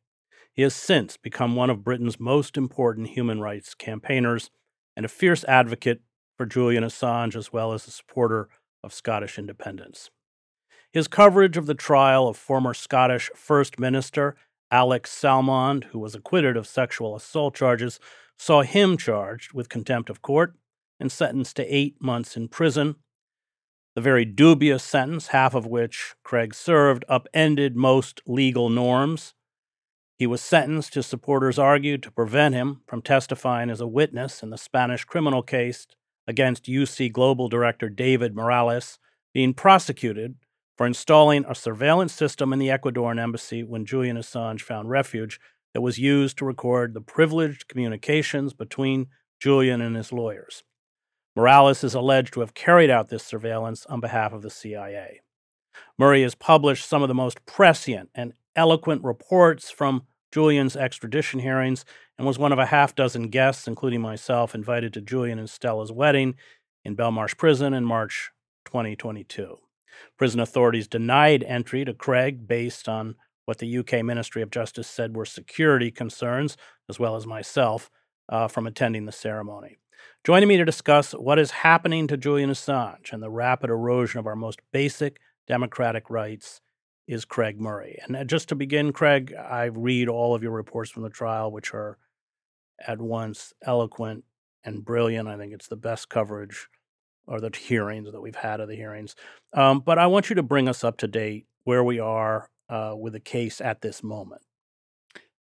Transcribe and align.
He 0.53 0.61
has 0.61 0.75
since 0.75 1.17
become 1.17 1.55
one 1.55 1.71
of 1.71 1.83
Britain's 1.83 2.19
most 2.19 2.57
important 2.57 3.09
human 3.09 3.41
rights 3.41 3.73
campaigners 3.73 4.51
and 4.95 5.05
a 5.05 5.09
fierce 5.09 5.43
advocate 5.45 6.01
for 6.37 6.45
Julian 6.45 6.83
Assange 6.83 7.35
as 7.35 7.51
well 7.51 7.73
as 7.73 7.87
a 7.87 7.91
supporter 7.91 8.49
of 8.83 8.93
Scottish 8.93 9.39
independence. 9.39 10.11
His 10.91 11.07
coverage 11.07 11.57
of 11.57 11.65
the 11.65 11.73
trial 11.73 12.27
of 12.27 12.37
former 12.37 12.75
Scottish 12.75 13.31
First 13.35 13.79
Minister 13.79 14.35
Alex 14.69 15.11
Salmond, 15.11 15.85
who 15.85 15.99
was 15.99 16.15
acquitted 16.15 16.57
of 16.57 16.67
sexual 16.67 17.15
assault 17.15 17.55
charges, 17.55 17.99
saw 18.37 18.61
him 18.61 18.97
charged 18.97 19.53
with 19.53 19.69
contempt 19.69 20.09
of 20.09 20.21
court 20.21 20.55
and 20.99 21.11
sentenced 21.11 21.55
to 21.55 21.75
eight 21.75 22.01
months 22.01 22.35
in 22.35 22.47
prison. 22.47 22.95
The 23.95 24.01
very 24.01 24.25
dubious 24.25 24.83
sentence, 24.83 25.27
half 25.27 25.53
of 25.53 25.67
which 25.67 26.15
Craig 26.23 26.55
served, 26.55 27.05
upended 27.07 27.75
most 27.75 28.21
legal 28.25 28.69
norms 28.69 29.35
he 30.23 30.27
was 30.27 30.39
sentenced, 30.39 30.93
his 30.93 31.05
supporters 31.05 31.59
argued, 31.59 32.01
to 32.01 32.09
prevent 32.09 32.55
him 32.55 32.79
from 32.87 33.01
testifying 33.01 33.69
as 33.69 33.81
a 33.81 33.87
witness 33.87 34.41
in 34.41 34.51
the 34.51 34.57
Spanish 34.57 35.03
criminal 35.03 35.43
case 35.43 35.85
against 36.25 36.63
UC 36.63 37.11
Global 37.11 37.49
Director 37.49 37.89
David 37.89 38.33
Morales, 38.33 38.99
being 39.33 39.53
prosecuted 39.53 40.35
for 40.77 40.87
installing 40.87 41.43
a 41.43 41.53
surveillance 41.53 42.13
system 42.13 42.53
in 42.53 42.59
the 42.59 42.69
Ecuadorian 42.69 43.19
embassy 43.19 43.63
when 43.63 43.85
Julian 43.85 44.15
Assange 44.15 44.61
found 44.61 44.89
refuge 44.89 45.41
that 45.73 45.81
was 45.81 45.99
used 45.99 46.37
to 46.37 46.45
record 46.45 46.93
the 46.93 47.01
privileged 47.01 47.67
communications 47.67 48.53
between 48.53 49.07
Julian 49.41 49.81
and 49.81 49.97
his 49.97 50.13
lawyers. 50.13 50.63
Morales 51.35 51.83
is 51.83 51.95
alleged 51.95 52.33
to 52.35 52.39
have 52.39 52.53
carried 52.53 52.89
out 52.89 53.09
this 53.09 53.25
surveillance 53.25 53.85
on 53.87 53.99
behalf 53.99 54.31
of 54.31 54.41
the 54.41 54.49
CIA. 54.49 55.19
Murray 55.97 56.21
has 56.21 56.33
published 56.33 56.87
some 56.87 57.01
of 57.01 57.09
the 57.09 57.13
most 57.13 57.45
prescient 57.45 58.09
and 58.15 58.31
eloquent 58.55 59.03
reports 59.03 59.69
from 59.69 60.03
Julian's 60.33 60.75
extradition 60.75 61.41
hearings 61.41 61.85
and 62.17 62.25
was 62.25 62.39
one 62.39 62.51
of 62.51 62.57
a 62.57 62.65
half 62.65 62.95
dozen 62.95 63.27
guests, 63.27 63.67
including 63.67 64.01
myself, 64.01 64.55
invited 64.55 64.91
to 64.93 65.01
Julian 65.01 65.37
and 65.37 65.47
Stella's 65.47 65.91
wedding 65.91 66.33
in 66.83 66.95
Belmarsh 66.95 67.37
Prison 67.37 67.71
in 67.71 67.85
March 67.85 68.31
2022. 68.65 69.59
Prison 70.17 70.39
authorities 70.39 70.87
denied 70.87 71.43
entry 71.43 71.85
to 71.85 71.93
Craig 71.93 72.47
based 72.47 72.89
on 72.89 73.13
what 73.45 73.59
the 73.59 73.77
UK 73.77 74.03
Ministry 74.03 74.41
of 74.41 74.49
Justice 74.49 74.87
said 74.87 75.15
were 75.15 75.23
security 75.23 75.91
concerns, 75.91 76.57
as 76.89 76.97
well 76.97 77.15
as 77.15 77.27
myself, 77.27 77.91
uh, 78.27 78.47
from 78.47 78.65
attending 78.65 79.05
the 79.05 79.11
ceremony. 79.11 79.77
Joining 80.23 80.49
me 80.49 80.57
to 80.57 80.65
discuss 80.65 81.11
what 81.11 81.37
is 81.37 81.51
happening 81.51 82.07
to 82.07 82.17
Julian 82.17 82.49
Assange 82.49 83.13
and 83.13 83.21
the 83.21 83.29
rapid 83.29 83.69
erosion 83.69 84.19
of 84.19 84.25
our 84.25 84.35
most 84.35 84.61
basic 84.71 85.19
democratic 85.47 86.09
rights 86.09 86.59
is 87.07 87.25
Craig 87.25 87.59
Murray. 87.59 87.99
And 88.03 88.15
uh, 88.15 88.23
just 88.23 88.49
to 88.49 88.55
begin, 88.55 88.93
Craig, 88.93 89.33
I 89.33 89.65
read 89.65 90.07
all 90.07 90.35
of 90.35 90.43
your 90.43 90.51
reports 90.51 90.89
from 90.89 91.03
the 91.03 91.09
trial, 91.09 91.51
which 91.51 91.73
are 91.73 91.97
at 92.85 92.99
once 92.99 93.53
eloquent 93.65 94.23
and 94.63 94.83
brilliant. 94.83 95.27
I 95.27 95.37
think 95.37 95.53
it's 95.53 95.67
the 95.67 95.75
best 95.75 96.09
coverage 96.09 96.67
or 97.27 97.39
the 97.39 97.51
hearings 97.55 98.11
that 98.11 98.21
we've 98.21 98.35
had 98.35 98.59
of 98.59 98.67
the 98.67 98.75
hearings. 98.75 99.15
Um, 99.53 99.79
but 99.79 99.97
I 99.97 100.07
want 100.07 100.29
you 100.29 100.35
to 100.35 100.43
bring 100.43 100.67
us 100.67 100.83
up 100.83 100.97
to 100.97 101.07
date 101.07 101.45
where 101.63 101.83
we 101.83 101.99
are 101.99 102.49
uh, 102.69 102.93
with 102.97 103.13
the 103.13 103.19
case 103.19 103.61
at 103.61 103.81
this 103.81 104.03
moment. 104.03 104.41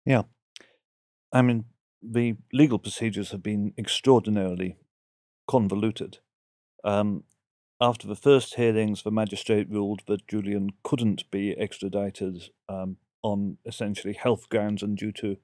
Yeah. 0.05 0.23
I 1.33 1.43
mean, 1.43 1.65
the 2.03 2.37
legal 2.53 2.79
procedures 2.79 3.31
have 3.31 3.43
been 3.43 3.73
extraordinarily 3.79 4.77
convoluted. 5.49 6.19
Um, 6.85 7.25
after 7.83 8.07
the 8.07 8.15
first 8.15 8.55
hearings, 8.55 9.03
the 9.03 9.11
magistrate 9.11 9.69
ruled 9.69 10.03
that 10.07 10.29
Julian 10.29 10.71
couldn't 10.85 11.29
be 11.33 11.51
extradited 11.59 12.51
um, 12.69 12.97
on 13.23 13.59
essentially 13.67 14.15
health 14.15 14.49
grounds 14.49 14.85
and 14.85 14.97
due 14.97 15.11
to 15.13 15.37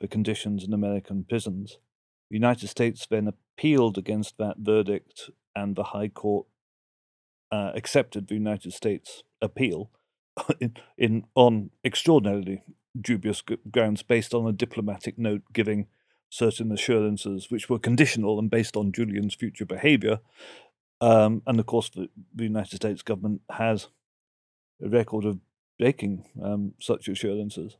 the 0.00 0.08
conditions 0.08 0.64
in 0.64 0.74
American 0.74 1.24
prisons. 1.24 1.78
The 2.30 2.36
United 2.36 2.66
States 2.66 3.06
then 3.08 3.28
appealed 3.28 3.96
against 3.96 4.38
that 4.38 4.56
verdict, 4.58 5.30
and 5.54 5.76
the 5.76 5.84
High 5.84 6.08
Court 6.08 6.48
uh, 7.52 7.70
accepted 7.76 8.26
the 8.26 8.34
United 8.34 8.72
States 8.72 9.22
appeal 9.40 9.90
in, 10.60 10.74
in 10.98 11.24
on 11.36 11.70
extraordinarily 11.84 12.62
dubious 13.00 13.40
grounds 13.70 14.02
based 14.02 14.34
on 14.34 14.48
a 14.48 14.52
diplomatic 14.52 15.16
note 15.16 15.42
giving 15.52 15.86
certain 16.28 16.72
assurances 16.72 17.50
which 17.50 17.70
were 17.70 17.78
conditional 17.78 18.38
and 18.38 18.50
based 18.50 18.76
on 18.76 18.92
Julian's 18.92 19.34
future 19.34 19.64
behavior 19.64 20.18
um, 21.00 21.42
and 21.46 21.60
of 21.60 21.66
course, 21.66 21.88
the, 21.90 22.08
the, 22.34 22.44
United 22.44 22.76
States 22.76 23.02
government 23.02 23.42
has 23.50 23.88
a 24.82 24.88
record 24.88 25.24
of 25.24 25.38
breaking 25.78 26.24
um, 26.42 26.74
such 26.80 27.08
assurances. 27.08 27.76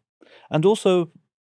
And 0.51 0.65
also, 0.65 1.11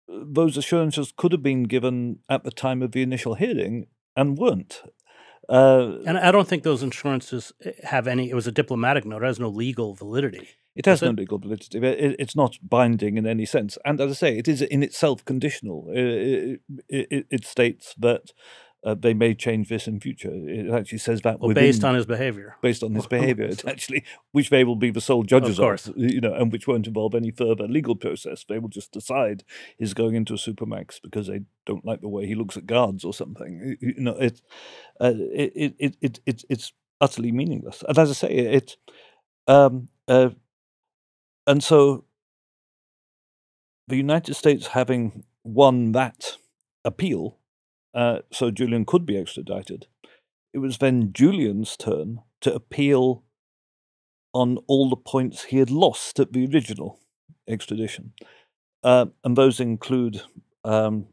those 0.08 0.58
assurances 0.58 1.14
could 1.16 1.32
have 1.32 1.44
been 1.44 1.64
given 1.64 2.20
at 2.30 2.44
the 2.44 2.52
time 2.52 2.82
of 2.82 2.92
the 2.92 3.02
initial 3.02 3.36
hearing 3.36 3.88
and 4.16 4.38
weren't. 4.38 4.84
Uh, 5.50 5.98
and 6.06 6.18
I 6.18 6.32
don't 6.32 6.48
think 6.48 6.64
those 6.64 6.84
assurances 6.84 7.52
eh, 7.64 7.72
have 7.84 8.08
any. 8.08 8.30
It 8.30 8.36
was 8.36 8.48
a 8.48 8.52
diplomatic 8.52 9.06
note; 9.06 9.24
it 9.24 9.28
has 9.28 9.40
no 9.40 9.50
legal 9.50 9.94
validity. 9.94 10.48
It 10.76 10.86
has 10.86 11.02
no 11.02 11.10
it? 11.10 11.18
legal 11.18 11.38
validity. 11.38 11.80
It, 11.80 12.16
it's 12.18 12.36
not 12.36 12.58
binding 12.62 13.18
in 13.18 13.28
any 13.28 13.46
sense. 13.46 13.78
And 13.84 14.00
as 14.00 14.12
I 14.12 14.14
say, 14.14 14.38
it 14.38 14.48
is 14.48 14.62
in 14.62 14.84
itself 14.84 15.26
conditional. 15.26 15.88
It, 15.90 16.62
it, 16.88 17.28
it 17.30 17.46
states 17.46 17.94
that 18.00 18.32
uh, 18.86 18.96
they 18.96 19.14
may 19.14 19.34
change 19.34 19.70
this 19.70 19.88
in 19.88 20.00
future. 20.00 20.32
It 20.32 20.70
actually 20.72 20.98
says 20.98 21.22
that 21.22 21.40
well, 21.40 21.54
based 21.54 21.84
on 21.84 21.96
his 21.96 22.06
behavior. 22.06 22.58
Based 22.62 22.84
on 22.84 22.94
his 22.94 23.08
behavior, 23.08 23.46
it's 23.46 23.64
actually 23.68 24.04
which 24.32 24.50
they 24.50 24.64
will 24.64 24.76
be 24.76 24.92
the 24.92 25.00
sole 25.00 25.24
judges 25.24 25.60
of, 25.60 25.66
of, 25.66 25.94
you 25.96 26.20
know, 26.20 26.34
and 26.34 26.52
which 26.52 26.68
won't 26.68 26.88
involve 26.88 27.16
any 27.16 27.32
further 27.32 27.68
legal 27.68 27.96
process. 27.96 28.44
They 28.48 28.60
will 28.60 28.70
just 28.70 28.92
decide 28.92 29.44
he's 29.78 29.94
going 29.94 30.16
into 30.16 30.34
a 30.34 30.38
supermax 30.38 31.00
because 31.02 31.28
they 31.28 31.42
don't 31.66 31.86
like 31.86 32.02
the 32.02 32.10
way 32.10 32.26
he 32.26 32.36
looks 32.36 32.58
at 32.58 32.66
guards 32.66 33.06
or 33.06 33.14
something. 33.14 33.78
You 33.80 33.96
know, 34.00 34.18
it, 34.18 34.42
uh, 35.00 35.14
it, 35.16 35.76
it, 35.80 35.98
it, 36.02 36.20
it, 36.26 36.44
it's 36.50 36.74
utterly 37.00 37.32
meaningless. 37.32 37.84
And 37.88 37.98
as 37.98 38.10
I 38.10 38.14
say, 38.14 38.34
it, 38.34 38.76
um, 39.48 39.88
uh, 40.10 40.30
and 41.48 41.64
so 41.64 42.04
the 43.88 43.96
United 43.96 44.34
States 44.34 44.68
having 44.68 45.24
won 45.44 45.94
that 45.94 46.38
appeal 46.86 47.38
uh, 47.94 48.20
so 48.32 48.52
Julian 48.52 48.86
could 48.86 49.06
be 49.06 49.18
extradited. 49.18 49.88
It 50.54 50.60
was 50.60 50.78
then 50.78 51.12
Julian's 51.14 51.78
turn 51.78 52.22
to 52.42 52.54
appeal 52.54 53.24
on 54.34 54.58
all 54.68 54.90
the 54.90 54.96
points 54.96 55.46
he 55.46 55.58
had 55.58 55.70
lost 55.70 56.20
at 56.20 56.34
the 56.34 56.46
original 56.46 57.00
extradition. 57.48 58.14
Uh, 58.84 59.08
and 59.24 59.36
those 59.36 59.60
include 59.60 60.22
um, 60.64 61.08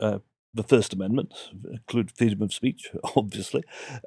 uh, 0.00 0.18
the 0.52 0.62
First 0.62 0.92
Amendment, 0.92 1.32
include 1.70 2.10
freedom 2.10 2.42
of 2.42 2.52
speech, 2.52 2.90
obviously. 3.16 3.62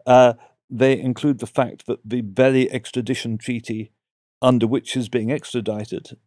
Uh, 0.06 0.34
they 0.70 1.00
include 1.00 1.40
the 1.40 1.48
fact 1.48 1.86
that 1.88 2.00
the 2.04 2.22
very 2.22 2.70
extradition 2.72 3.38
treaty 3.38 3.92
under 4.42 4.68
which 4.68 4.92
he's 4.92 5.10
being 5.10 5.32
extradited 5.32 6.18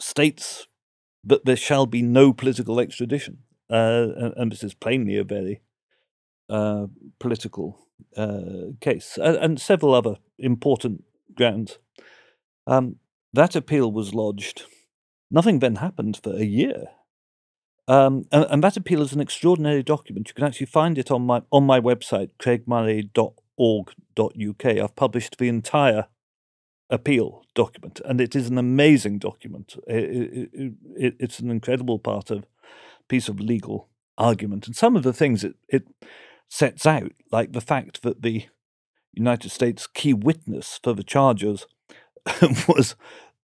states 0.00 0.66
that 1.22 1.44
there 1.44 1.56
shall 1.56 1.86
be 1.86 2.00
no 2.00 2.32
political 2.32 2.80
extradition 2.80 3.38
and, 3.76 4.34
and, 4.36 4.52
this 4.52 4.62
is 4.62 4.74
plainly 4.74 5.16
a 5.16 5.24
very 5.24 5.62
uh, 6.48 6.86
political 7.18 7.78
uh, 8.16 8.72
case, 8.80 9.18
and, 9.22 9.36
and, 9.36 9.60
several 9.60 9.92
other 9.94 10.16
important 10.38 11.04
grounds. 11.34 11.78
Um, 12.66 12.96
that 13.32 13.54
appeal 13.54 13.92
was 13.92 14.14
lodged. 14.14 14.64
Nothing 15.30 15.60
then 15.60 15.76
happened 15.76 16.18
for 16.22 16.34
a 16.34 16.44
year. 16.44 16.88
Um, 17.86 18.26
and, 18.32 18.46
and, 18.50 18.64
that 18.64 18.76
appeal 18.76 19.00
is 19.02 19.12
an 19.12 19.20
extraordinary 19.20 19.82
document. 19.82 20.28
You 20.28 20.34
can 20.34 20.44
actually 20.44 20.66
find 20.66 20.98
it 20.98 21.10
on 21.10 21.22
my 21.22 21.40
on 21.50 21.64
my 21.64 21.80
website, 21.80 22.30
craigmurray.org.uk. 22.38 24.66
I've 24.66 24.96
published 24.96 25.38
the 25.38 25.48
entire 25.48 26.06
appeal 26.88 27.42
document, 27.54 28.00
and 28.04 28.20
it 28.20 28.36
is 28.36 28.48
an 28.48 28.58
amazing 28.58 29.18
document. 29.18 29.76
It, 29.86 30.50
it, 30.52 30.72
it, 30.96 31.16
it's 31.18 31.40
an 31.40 31.50
incredible 31.50 31.98
part 31.98 32.30
of 32.30 32.44
piece 33.10 33.28
of 33.28 33.40
legal 33.40 33.88
argument. 34.16 34.66
And 34.66 34.74
some 34.74 34.96
of 34.96 35.02
the 35.02 35.12
things 35.12 35.44
it, 35.44 35.56
it 35.68 35.86
sets 36.48 36.86
out, 36.86 37.12
like 37.30 37.52
the 37.52 37.60
fact 37.60 38.02
that 38.02 38.22
the 38.22 38.46
United 39.12 39.50
States 39.50 39.86
key 39.86 40.14
witness 40.14 40.78
for 40.82 40.94
the 40.94 41.02
charges 41.02 41.66
was 42.68 42.94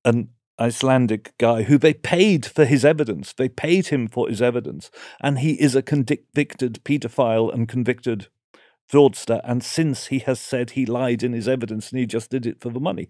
an 0.05 0.31
Icelandic 0.59 1.35
guy 1.37 1.65
who 1.65 1.77
they 1.77 1.93
paid 1.93 2.47
for 2.47 2.65
his 2.65 2.85
evidence. 2.85 3.33
They 3.33 3.49
paid 3.49 3.89
him 3.89 4.09
for 4.09 4.29
his 4.29 4.41
evidence, 4.41 4.91
and 5.21 5.41
he 5.41 5.53
is 5.61 5.75
a 5.75 5.83
convicted 5.83 6.83
paedophile 6.85 7.53
and 7.53 7.69
convicted 7.69 8.29
fraudster. 8.91 9.41
And 9.45 9.63
since 9.63 10.07
he 10.07 10.21
has 10.21 10.41
said 10.41 10.71
he 10.71 10.87
lied 10.87 11.23
in 11.23 11.33
his 11.33 11.49
evidence 11.49 11.91
and 11.91 11.99
he 11.99 12.07
just 12.07 12.31
did 12.31 12.47
it 12.47 12.61
for 12.61 12.71
the 12.71 12.81
money, 12.81 13.09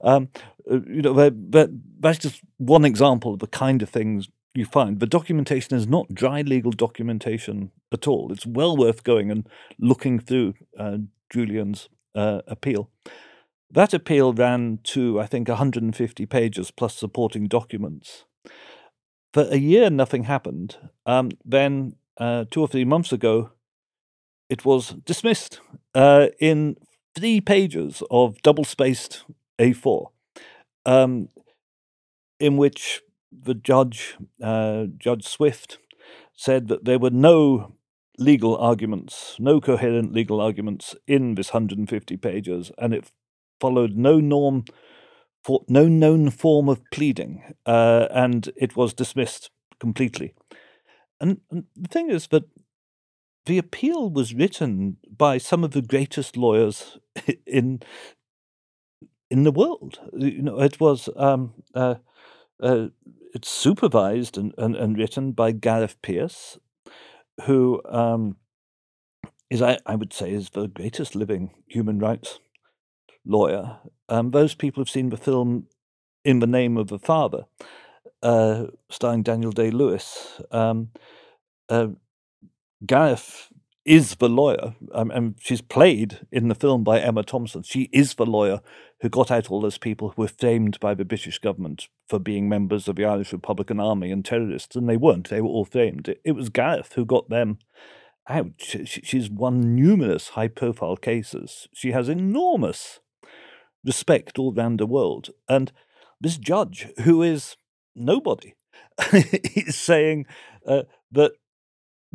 um, 0.00 0.28
uh, 0.70 0.80
you 0.88 1.02
know, 1.02 1.12
that, 1.12 1.80
that's 2.00 2.18
just 2.18 2.40
one 2.56 2.84
example 2.84 3.34
of 3.34 3.40
the 3.40 3.46
kind 3.46 3.82
of 3.82 3.90
things 3.90 4.28
you 4.56 4.64
find. 4.64 5.00
The 5.00 5.06
documentation 5.06 5.76
is 5.76 5.86
not 5.86 6.14
dry 6.14 6.42
legal 6.42 6.70
documentation 6.70 7.70
at 7.92 8.06
all. 8.06 8.32
It's 8.32 8.46
well 8.46 8.76
worth 8.76 9.04
going 9.04 9.30
and 9.30 9.48
looking 9.78 10.18
through 10.18 10.54
uh, 10.78 10.98
Julian's 11.30 11.88
uh, 12.14 12.42
appeal. 12.46 12.90
That 13.70 13.92
appeal 13.92 14.32
ran 14.32 14.78
to, 14.84 15.20
I 15.20 15.26
think, 15.26 15.48
150 15.48 16.26
pages 16.26 16.70
plus 16.70 16.94
supporting 16.94 17.48
documents. 17.48 18.24
For 19.32 19.46
a 19.50 19.58
year, 19.58 19.90
nothing 19.90 20.24
happened. 20.24 20.76
Um, 21.04 21.30
then, 21.44 21.96
uh, 22.16 22.44
two 22.50 22.60
or 22.60 22.68
three 22.68 22.84
months 22.84 23.12
ago, 23.12 23.50
it 24.48 24.64
was 24.64 24.90
dismissed 25.04 25.60
uh, 25.94 26.28
in 26.38 26.76
three 27.14 27.40
pages 27.40 28.02
of 28.10 28.40
double 28.42 28.64
spaced 28.64 29.24
A4, 29.58 30.06
um, 30.84 31.28
in 32.38 32.56
which 32.56 33.02
the 33.32 33.54
judge, 33.54 34.16
uh, 34.42 34.86
Judge 34.96 35.26
Swift, 35.26 35.78
said 36.34 36.68
that 36.68 36.84
there 36.84 36.98
were 36.98 37.10
no 37.10 37.74
legal 38.18 38.56
arguments, 38.56 39.36
no 39.38 39.60
coherent 39.60 40.12
legal 40.12 40.40
arguments 40.40 40.94
in 41.06 41.34
this 41.34 41.52
150 41.52 42.16
pages, 42.16 42.70
and 42.78 42.94
it 42.94 43.10
followed 43.60 43.96
no 43.96 44.18
norm, 44.18 44.64
for, 45.44 45.64
no 45.68 45.86
known 45.86 46.30
form 46.30 46.68
of 46.68 46.80
pleading, 46.90 47.54
uh, 47.66 48.06
and 48.10 48.50
it 48.56 48.76
was 48.76 48.94
dismissed 48.94 49.50
completely. 49.80 50.34
And, 51.20 51.40
and 51.50 51.64
the 51.74 51.88
thing 51.88 52.10
is 52.10 52.28
that 52.28 52.44
the 53.46 53.58
appeal 53.58 54.10
was 54.10 54.34
written 54.34 54.96
by 55.08 55.38
some 55.38 55.64
of 55.64 55.70
the 55.70 55.82
greatest 55.82 56.36
lawyers 56.36 56.98
in 57.46 57.80
in 59.30 59.42
the 59.42 59.52
world. 59.52 59.98
You 60.12 60.42
know, 60.42 60.60
it 60.60 60.78
was 60.80 61.08
um, 61.16 61.54
uh, 61.74 61.96
uh, 62.60 62.88
it's 63.36 63.50
supervised 63.50 64.38
and, 64.38 64.54
and, 64.56 64.74
and, 64.74 64.96
written 64.96 65.32
by 65.32 65.52
Gareth 65.52 66.00
Peirce, 66.00 66.58
who 67.44 67.82
um, 67.84 68.36
is 69.50 69.60
I, 69.60 69.78
I 69.84 69.94
would 69.94 70.14
say 70.14 70.32
is 70.32 70.50
the 70.50 70.68
greatest 70.68 71.14
living 71.14 71.50
human 71.68 71.98
rights 71.98 72.40
lawyer. 73.26 73.78
Um, 74.08 74.30
those 74.30 74.54
people 74.54 74.80
have 74.80 74.88
seen 74.88 75.10
the 75.10 75.18
film 75.18 75.66
In 76.24 76.38
the 76.38 76.46
Name 76.46 76.78
of 76.78 76.88
the 76.88 76.98
Father, 76.98 77.44
uh, 78.22 78.68
starring 78.90 79.22
Daniel 79.22 79.52
Day 79.52 79.70
Lewis. 79.70 80.40
Um, 80.50 80.88
uh, 81.68 81.88
Gareth 82.86 83.48
is 83.86 84.16
the 84.16 84.28
lawyer, 84.28 84.74
um, 84.92 85.12
and 85.12 85.36
she's 85.40 85.62
played 85.62 86.26
in 86.32 86.48
the 86.48 86.54
film 86.56 86.82
by 86.82 87.00
Emma 87.00 87.22
Thompson. 87.22 87.62
She 87.62 87.88
is 87.92 88.14
the 88.14 88.26
lawyer 88.26 88.60
who 89.00 89.08
got 89.08 89.30
out 89.30 89.48
all 89.48 89.60
those 89.60 89.78
people 89.78 90.10
who 90.10 90.22
were 90.22 90.28
framed 90.28 90.80
by 90.80 90.92
the 90.92 91.04
British 91.04 91.38
government 91.38 91.88
for 92.08 92.18
being 92.18 92.48
members 92.48 92.88
of 92.88 92.96
the 92.96 93.04
Irish 93.04 93.32
Republican 93.32 93.78
Army 93.78 94.10
and 94.10 94.24
terrorists, 94.24 94.74
and 94.74 94.88
they 94.88 94.96
weren't. 94.96 95.30
They 95.30 95.40
were 95.40 95.48
all 95.48 95.64
framed. 95.64 96.08
It, 96.08 96.20
it 96.24 96.32
was 96.32 96.48
Gareth 96.48 96.94
who 96.94 97.04
got 97.04 97.28
them 97.28 97.58
out. 98.28 98.52
She, 98.58 98.84
she's 98.84 99.30
won 99.30 99.76
numerous 99.76 100.30
high-profile 100.30 100.96
cases. 100.96 101.68
She 101.72 101.92
has 101.92 102.08
enormous 102.08 102.98
respect 103.84 104.36
all 104.36 104.52
around 104.52 104.80
the 104.80 104.86
world, 104.86 105.30
and 105.48 105.70
this 106.20 106.38
judge, 106.38 106.88
who 107.04 107.22
is 107.22 107.56
nobody, 107.94 108.54
is 109.12 109.76
saying 109.76 110.26
uh, 110.66 110.82
that 111.12 111.32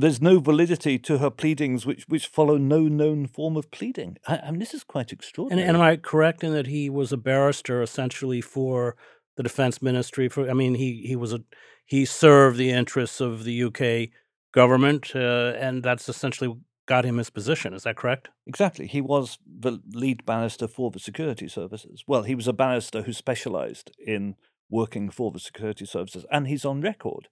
there's 0.01 0.21
no 0.21 0.39
validity 0.39 0.97
to 0.99 1.17
her 1.19 1.29
pleadings 1.29 1.85
which, 1.85 2.03
which 2.07 2.27
follow 2.27 2.57
no 2.57 2.81
known 2.81 3.27
form 3.27 3.55
of 3.57 3.71
pleading. 3.71 4.17
I, 4.27 4.37
I 4.37 4.51
mean, 4.51 4.59
this 4.59 4.73
is 4.73 4.83
quite 4.83 5.11
extraordinary. 5.11 5.61
And, 5.61 5.75
and, 5.75 5.77
am 5.77 5.83
I 5.83 5.97
correct 5.97 6.43
in 6.43 6.53
that 6.53 6.67
he 6.67 6.89
was 6.89 7.11
a 7.11 7.17
barrister 7.17 7.81
essentially 7.81 8.41
for 8.41 8.95
the 9.37 9.43
defense 9.43 9.81
ministry? 9.81 10.29
For 10.29 10.49
I 10.49 10.53
mean, 10.53 10.75
he, 10.75 11.03
he 11.05 11.15
was 11.15 11.33
a 11.33 11.41
he 11.85 12.05
served 12.05 12.57
the 12.57 12.71
interests 12.71 13.19
of 13.19 13.43
the 13.43 13.63
UK 13.63 14.09
government, 14.53 15.11
uh, 15.15 15.53
and 15.57 15.83
that's 15.83 16.07
essentially 16.07 16.55
got 16.85 17.05
him 17.05 17.17
his 17.17 17.29
position. 17.29 17.73
Is 17.73 17.83
that 17.83 17.97
correct? 17.97 18.29
Exactly. 18.47 18.87
He 18.87 19.01
was 19.01 19.37
the 19.45 19.79
lead 19.93 20.25
barrister 20.25 20.67
for 20.67 20.91
the 20.91 20.99
security 20.99 21.47
services. 21.47 22.03
Well, 22.07 22.23
he 22.23 22.35
was 22.35 22.47
a 22.47 22.53
barrister 22.53 23.03
who 23.03 23.13
specialised 23.13 23.91
in 24.05 24.35
working 24.69 25.09
for 25.09 25.31
the 25.31 25.39
security 25.39 25.85
services, 25.85 26.25
and 26.31 26.47
he's 26.47 26.65
on 26.65 26.81
record 26.81 27.27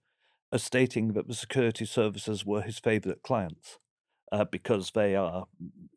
as 0.51 0.63
stating 0.63 1.13
that 1.13 1.27
the 1.27 1.33
security 1.33 1.85
services 1.85 2.45
were 2.45 2.61
his 2.61 2.79
favorite 2.79 3.21
clients 3.23 3.77
uh, 4.31 4.45
because 4.45 4.91
they 4.91 5.15
are, 5.15 5.45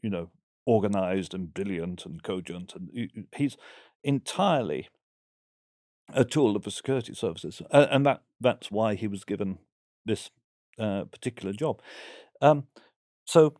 you 0.02 0.10
know, 0.10 0.30
organized 0.66 1.34
and 1.34 1.52
brilliant 1.54 2.06
and 2.06 2.22
cogent. 2.22 2.74
And 2.74 3.26
he's 3.34 3.56
entirely 4.04 4.88
a 6.12 6.24
tool 6.24 6.56
of 6.56 6.64
the 6.64 6.70
security 6.70 7.14
services. 7.14 7.62
Uh, 7.70 7.86
and 7.90 8.04
that, 8.06 8.22
that's 8.40 8.70
why 8.70 8.94
he 8.94 9.06
was 9.06 9.24
given 9.24 9.58
this 10.04 10.30
uh, 10.78 11.04
particular 11.04 11.52
job. 11.52 11.80
Um, 12.40 12.64
so 13.26 13.54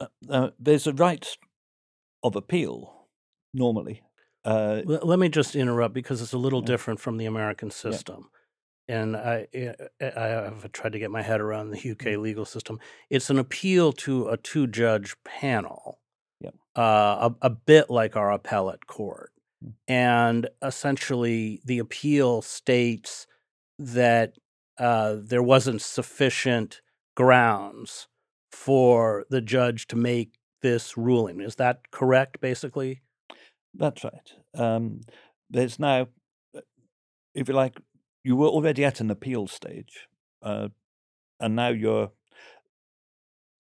uh, 0.00 0.06
uh, 0.28 0.50
there's 0.58 0.86
a 0.86 0.92
right 0.92 1.26
of 2.22 2.36
appeal 2.36 3.06
normally 3.52 4.02
uh, 4.44 4.82
Let 4.84 5.18
me 5.18 5.28
just 5.28 5.56
interrupt 5.56 5.94
because 5.94 6.20
it's 6.20 6.32
a 6.32 6.38
little 6.38 6.60
yeah. 6.60 6.66
different 6.66 7.00
from 7.00 7.16
the 7.16 7.26
American 7.26 7.70
system. 7.70 8.28
Yeah. 8.88 8.96
And 8.96 9.16
I, 9.16 9.46
eh, 9.54 9.72
eh, 10.00 10.10
I 10.14 10.26
have 10.26 10.70
tried 10.72 10.92
to 10.92 10.98
get 10.98 11.10
my 11.10 11.22
head 11.22 11.40
around 11.40 11.70
the 11.70 11.78
UK 11.78 12.06
mm. 12.06 12.20
legal 12.20 12.44
system. 12.44 12.78
It's 13.08 13.30
an 13.30 13.38
appeal 13.38 13.92
to 13.92 14.28
a 14.28 14.36
two 14.36 14.66
judge 14.66 15.16
panel, 15.24 16.00
yeah. 16.40 16.50
uh, 16.76 17.30
a, 17.30 17.46
a, 17.46 17.50
bit 17.50 17.88
like 17.88 18.14
our 18.14 18.30
appellate 18.30 18.86
court. 18.86 19.32
Mm. 19.64 19.72
And 19.88 20.48
essentially, 20.60 21.62
the 21.64 21.78
appeal 21.78 22.42
states 22.42 23.26
that 23.78 24.34
uh, 24.78 25.16
there 25.18 25.42
wasn't 25.42 25.80
sufficient 25.80 26.82
grounds 27.16 28.08
for 28.52 29.24
the 29.30 29.40
judge 29.40 29.86
to 29.86 29.96
make 29.96 30.34
this 30.60 30.96
ruling. 30.96 31.40
Is 31.40 31.56
that 31.56 31.90
correct, 31.90 32.40
basically? 32.40 33.00
That's 33.74 34.04
right. 34.04 34.32
Um, 34.54 35.00
there's 35.50 35.78
now, 35.78 36.08
uh, 36.56 36.60
if 37.34 37.48
you 37.48 37.54
like, 37.54 37.80
you 38.22 38.36
were 38.36 38.48
already 38.48 38.84
at 38.84 39.00
an 39.00 39.10
appeal 39.10 39.46
stage, 39.46 40.08
uh, 40.42 40.68
and 41.40 41.56
now 41.56 41.68
you're 41.68 42.12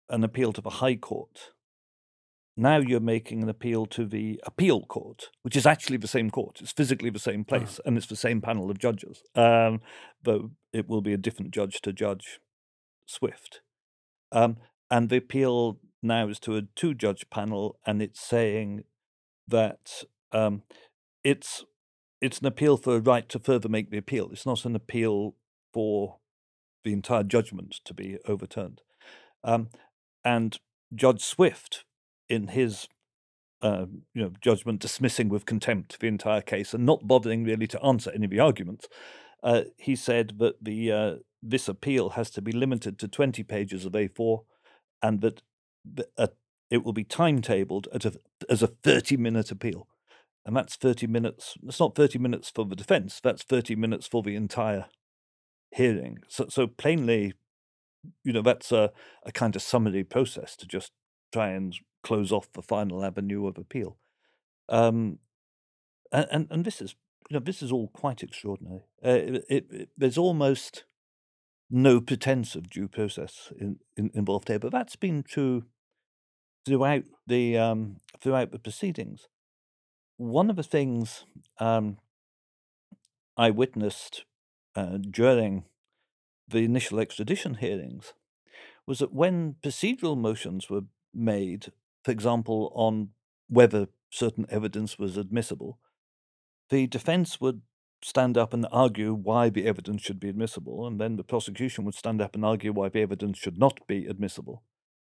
an 0.09 0.23
appeal 0.23 0.53
to 0.53 0.61
the 0.61 0.69
High 0.69 0.95
Court. 0.95 1.51
Now 2.55 2.77
you're 2.77 2.99
making 2.99 3.41
an 3.41 3.49
appeal 3.49 3.87
to 3.87 4.05
the 4.05 4.39
appeal 4.45 4.85
court, 4.85 5.29
which 5.41 5.55
is 5.55 5.65
actually 5.65 5.97
the 5.97 6.07
same 6.07 6.29
court. 6.29 6.61
It's 6.61 6.71
physically 6.71 7.09
the 7.09 7.17
same 7.17 7.41
uh-huh. 7.41 7.57
place, 7.57 7.79
and 7.83 7.97
it's 7.97 8.07
the 8.07 8.15
same 8.15 8.41
panel 8.41 8.69
of 8.69 8.77
judges. 8.77 9.23
Um, 9.33 9.81
though 10.21 10.51
it 10.71 10.87
will 10.87 11.01
be 11.01 11.13
a 11.13 11.17
different 11.17 11.51
judge 11.51 11.81
to 11.81 11.91
Judge 11.91 12.39
Swift. 13.07 13.61
Um, 14.31 14.57
and 14.91 15.09
the 15.09 15.17
appeal 15.17 15.79
now 16.03 16.27
is 16.27 16.39
to 16.41 16.55
a 16.55 16.61
two 16.75 16.93
judge 16.93 17.27
panel, 17.31 17.79
and 17.87 18.01
it's 18.03 18.21
saying 18.21 18.83
that 19.47 20.03
um, 20.31 20.63
it's 21.23 21.65
it's 22.21 22.39
an 22.39 22.45
appeal 22.45 22.77
for 22.77 22.95
a 22.95 22.99
right 22.99 23.27
to 23.29 23.39
further 23.39 23.67
make 23.67 23.91
the 23.91 23.97
appeal. 23.97 24.29
It's 24.31 24.45
not 24.45 24.65
an 24.65 24.75
appeal 24.75 25.35
for 25.73 26.19
the 26.83 26.93
entire 26.93 27.23
judgment 27.23 27.81
to 27.85 27.93
be 27.93 28.17
overturned. 28.25 28.81
Um, 29.43 29.69
and 30.23 30.57
Judge 30.95 31.21
Swift, 31.21 31.83
in 32.29 32.47
his 32.49 32.87
uh, 33.61 33.85
you 34.13 34.21
know 34.21 34.31
judgment, 34.41 34.79
dismissing 34.79 35.29
with 35.29 35.45
contempt 35.45 35.99
the 35.99 36.07
entire 36.07 36.41
case 36.41 36.73
and 36.73 36.85
not 36.85 37.07
bothering 37.07 37.43
really 37.43 37.67
to 37.67 37.83
answer 37.83 38.11
any 38.11 38.25
of 38.25 38.31
the 38.31 38.39
arguments, 38.39 38.87
uh, 39.43 39.63
he 39.77 39.95
said 39.95 40.35
that 40.39 40.63
the 40.63 40.91
uh, 40.91 41.15
this 41.41 41.67
appeal 41.67 42.11
has 42.11 42.29
to 42.31 42.41
be 42.41 42.51
limited 42.51 42.97
to 42.99 43.07
twenty 43.07 43.43
pages 43.43 43.85
of 43.85 43.93
A4, 43.93 44.43
and 45.01 45.21
that 45.21 45.41
a 46.17 46.29
it 46.69 46.83
will 46.83 46.93
be 46.93 47.03
timetabled 47.03 47.87
at 47.93 48.05
a, 48.05 48.13
as 48.49 48.61
a 48.61 48.67
30 48.67 49.17
minute 49.17 49.51
appeal. 49.51 49.87
And 50.45 50.55
that's 50.55 50.75
30 50.75 51.07
minutes. 51.07 51.55
It's 51.65 51.79
not 51.79 51.95
30 51.95 52.19
minutes 52.19 52.49
for 52.49 52.65
the 52.65 52.75
defense, 52.75 53.19
that's 53.23 53.43
30 53.43 53.75
minutes 53.75 54.07
for 54.07 54.23
the 54.23 54.35
entire 54.35 54.85
hearing. 55.71 56.19
So, 56.27 56.47
so 56.49 56.67
plainly, 56.67 57.33
you 58.23 58.33
know, 58.33 58.41
that's 58.41 58.71
a, 58.71 58.91
a 59.25 59.31
kind 59.31 59.55
of 59.55 59.61
summary 59.61 60.03
process 60.03 60.55
to 60.57 60.67
just 60.67 60.91
try 61.31 61.49
and 61.49 61.75
close 62.03 62.31
off 62.31 62.51
the 62.53 62.61
final 62.61 63.03
avenue 63.03 63.47
of 63.47 63.57
appeal. 63.57 63.97
Um, 64.69 65.19
and, 66.11 66.27
and, 66.31 66.47
and 66.51 66.65
this 66.65 66.81
is, 66.81 66.95
you 67.29 67.35
know, 67.35 67.43
this 67.43 67.63
is 67.63 67.71
all 67.71 67.87
quite 67.87 68.21
extraordinary. 68.21 68.83
Uh, 69.03 69.09
it, 69.09 69.45
it, 69.49 69.65
it, 69.71 69.89
there's 69.97 70.17
almost 70.17 70.83
no 71.71 72.01
pretense 72.01 72.55
of 72.55 72.69
due 72.69 72.87
process 72.87 73.51
in, 73.57 73.79
in, 73.97 74.11
involved 74.13 74.49
here, 74.49 74.59
but 74.59 74.71
that's 74.71 74.95
been 74.95 75.23
true 75.23 75.63
throughout 76.65 77.03
the 77.27 77.57
um, 77.57 77.97
throughout 78.21 78.51
the 78.51 78.59
proceedings. 78.59 79.27
one 80.17 80.49
of 80.49 80.55
the 80.55 80.63
things 80.63 81.25
um, 81.59 81.97
I 83.35 83.49
witnessed 83.49 84.25
uh, 84.75 84.97
during 84.97 85.65
the 86.47 86.59
initial 86.59 86.99
extradition 86.99 87.55
hearings 87.55 88.13
was 88.85 88.99
that 88.99 89.13
when 89.13 89.55
procedural 89.63 90.17
motions 90.17 90.69
were 90.69 90.83
made, 91.13 91.71
for 92.03 92.11
example, 92.11 92.71
on 92.75 93.09
whether 93.47 93.87
certain 94.09 94.45
evidence 94.49 94.99
was 94.99 95.17
admissible, 95.17 95.79
the 96.69 96.87
defense 96.87 97.41
would 97.41 97.61
stand 98.03 98.37
up 98.37 98.53
and 98.53 98.67
argue 98.71 99.13
why 99.13 99.49
the 99.49 99.65
evidence 99.65 100.01
should 100.01 100.19
be 100.19 100.29
admissible, 100.29 100.85
and 100.85 100.99
then 100.99 101.15
the 101.15 101.23
prosecution 101.23 101.85
would 101.85 101.95
stand 101.95 102.21
up 102.21 102.35
and 102.35 102.43
argue 102.45 102.73
why 102.73 102.89
the 102.89 103.01
evidence 103.01 103.37
should 103.37 103.57
not 103.57 103.79
be 103.87 104.05
admissible. 104.05 104.63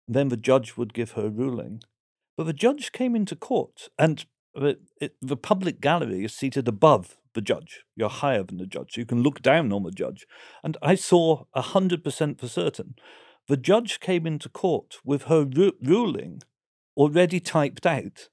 Then 0.08 0.30
the 0.30 0.38
judge 0.38 0.78
would 0.78 0.94
give 0.94 1.12
her 1.12 1.30
ruling. 1.30 1.82
But 2.38 2.46
the 2.46 2.54
judge 2.54 2.92
came 2.92 3.16
into 3.16 3.36
court, 3.36 3.90
and 3.98 4.26
the, 4.54 4.78
it, 5.00 5.16
the 5.22 5.38
public 5.38 5.82
gallery 5.82 6.26
is 6.26 6.34
seated 6.34 6.68
above 6.68 7.18
the 7.34 7.42
judge. 7.42 7.84
You're 7.96 8.10
higher 8.10 8.44
than 8.44 8.58
the 8.58 8.66
judge. 8.66 8.98
You 8.98 9.06
can 9.06 9.22
look 9.22 9.42
down 9.42 9.72
on 9.72 9.84
the 9.84 9.92
judge. 9.92 10.26
And 10.64 10.78
I 10.82 10.96
saw 10.96 11.44
100% 11.56 12.40
for 12.40 12.48
certain. 12.48 12.96
The 13.48 13.58
judge 13.58 14.00
came 14.00 14.26
into 14.26 14.50
court 14.50 14.98
with 15.04 15.24
her 15.24 15.44
ru- 15.44 15.78
ruling 15.82 16.42
already 16.98 17.40
typed 17.40 17.86
out 17.86 18.30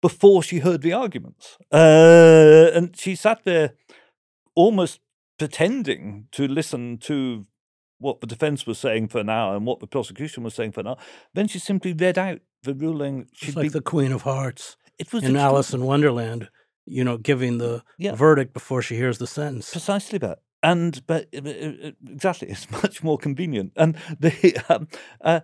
before 0.00 0.42
she 0.42 0.60
heard 0.60 0.82
the 0.82 0.92
arguments. 0.92 1.58
Uh, 1.72 2.70
and 2.72 2.96
she 2.96 3.14
sat 3.14 3.44
there 3.44 3.72
almost 4.54 5.00
pretending 5.38 6.26
to 6.32 6.48
listen 6.48 6.98
to 6.98 7.46
what 7.98 8.20
the 8.20 8.26
defense 8.26 8.66
was 8.66 8.78
saying 8.78 9.08
for 9.08 9.18
an 9.18 9.28
hour 9.28 9.56
and 9.56 9.66
what 9.66 9.80
the 9.80 9.86
prosecution 9.86 10.42
was 10.42 10.54
saying 10.54 10.72
for 10.72 10.80
an 10.80 10.88
hour. 10.88 10.96
Then 11.34 11.48
she 11.48 11.58
simply 11.58 11.92
read 11.92 12.18
out 12.18 12.40
the 12.62 12.74
ruling. 12.74 13.28
She's 13.32 13.56
like 13.56 13.64
be... 13.64 13.68
the 13.68 13.80
Queen 13.80 14.12
of 14.12 14.22
Hearts 14.22 14.76
it 14.98 15.12
was 15.12 15.24
in 15.24 15.36
Alice 15.36 15.72
in 15.72 15.84
Wonderland, 15.84 16.48
you 16.84 17.04
know, 17.04 17.16
giving 17.16 17.58
the 17.58 17.82
yeah. 17.98 18.14
verdict 18.14 18.52
before 18.52 18.82
she 18.82 18.96
hears 18.96 19.18
the 19.18 19.26
sentence. 19.26 19.70
Precisely 19.70 20.18
that. 20.18 20.40
And, 20.62 21.06
but 21.06 21.28
uh, 21.34 21.40
uh, 21.48 21.88
uh, 21.88 21.90
exactly, 22.08 22.48
it's 22.48 22.70
much 22.82 23.02
more 23.02 23.16
convenient. 23.16 23.72
And 23.76 23.96
the, 24.18 24.60
um, 24.68 24.88
uh, 25.20 25.40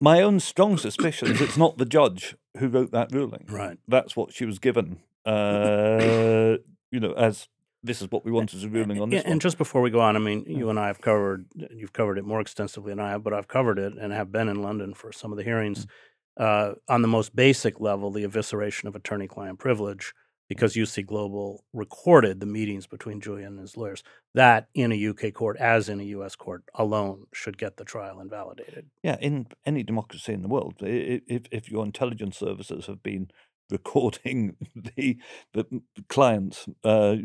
my 0.00 0.20
own 0.20 0.38
strong 0.38 0.76
suspicion 0.76 1.28
is 1.28 1.40
it's 1.40 1.56
not 1.56 1.78
the 1.78 1.86
judge 1.86 2.36
who 2.58 2.68
wrote 2.68 2.92
that 2.92 3.10
ruling. 3.12 3.46
Right. 3.48 3.78
That's 3.88 4.14
what 4.14 4.34
she 4.34 4.44
was 4.44 4.58
given, 4.58 4.98
uh, 5.24 6.58
you 6.90 7.00
know, 7.00 7.12
as 7.12 7.48
this 7.82 8.02
is 8.02 8.10
what 8.10 8.24
we 8.24 8.32
want 8.32 8.54
as 8.54 8.64
a 8.64 8.68
ruling 8.68 9.00
on 9.00 9.10
this. 9.10 9.22
And, 9.22 9.34
one. 9.34 9.40
just 9.40 9.58
before 9.58 9.82
we 9.82 9.90
go 9.90 10.00
on, 10.00 10.16
I 10.16 10.18
mean, 10.18 10.44
you 10.46 10.68
and 10.70 10.78
I 10.78 10.88
have 10.88 11.00
covered, 11.00 11.46
you've 11.54 11.92
covered 11.92 12.18
it 12.18 12.24
more 12.24 12.40
extensively 12.40 12.92
than 12.92 13.00
I 13.00 13.10
have, 13.10 13.22
but 13.22 13.32
I've 13.32 13.48
covered 13.48 13.78
it 13.78 13.94
and 13.98 14.12
have 14.12 14.32
been 14.32 14.48
in 14.48 14.62
London 14.62 14.94
for 14.94 15.12
some 15.12 15.32
of 15.32 15.38
the 15.38 15.44
hearings. 15.44 15.86
Mm-hmm. 15.86 15.92
Uh, 16.40 16.74
on 16.88 17.02
the 17.02 17.08
most 17.08 17.34
basic 17.34 17.80
level, 17.80 18.12
the 18.12 18.22
evisceration 18.22 18.84
of 18.84 18.94
attorney 18.94 19.26
client 19.26 19.58
privilege, 19.58 20.14
because 20.48 20.74
UC 20.74 21.04
Global 21.04 21.64
recorded 21.72 22.40
the 22.40 22.46
meetings 22.46 22.86
between 22.86 23.20
Julian 23.20 23.54
and 23.54 23.60
his 23.60 23.76
lawyers, 23.76 24.02
that 24.34 24.68
in 24.74 24.92
a 24.92 25.08
UK 25.08 25.34
court, 25.34 25.56
as 25.58 25.88
in 25.88 26.00
a 26.00 26.04
US 26.04 26.36
court 26.36 26.62
alone, 26.74 27.26
should 27.32 27.58
get 27.58 27.76
the 27.76 27.84
trial 27.84 28.20
invalidated. 28.20 28.86
Yeah, 29.02 29.16
in 29.20 29.48
any 29.66 29.82
democracy 29.82 30.32
in 30.32 30.42
the 30.42 30.48
world, 30.48 30.76
if, 30.80 31.42
if 31.50 31.70
your 31.70 31.84
intelligence 31.84 32.38
services 32.38 32.86
have 32.86 33.02
been 33.02 33.30
recording 33.70 34.56
the 34.74 35.18
the 35.52 35.82
client's 36.08 36.66
uh, 36.84 37.16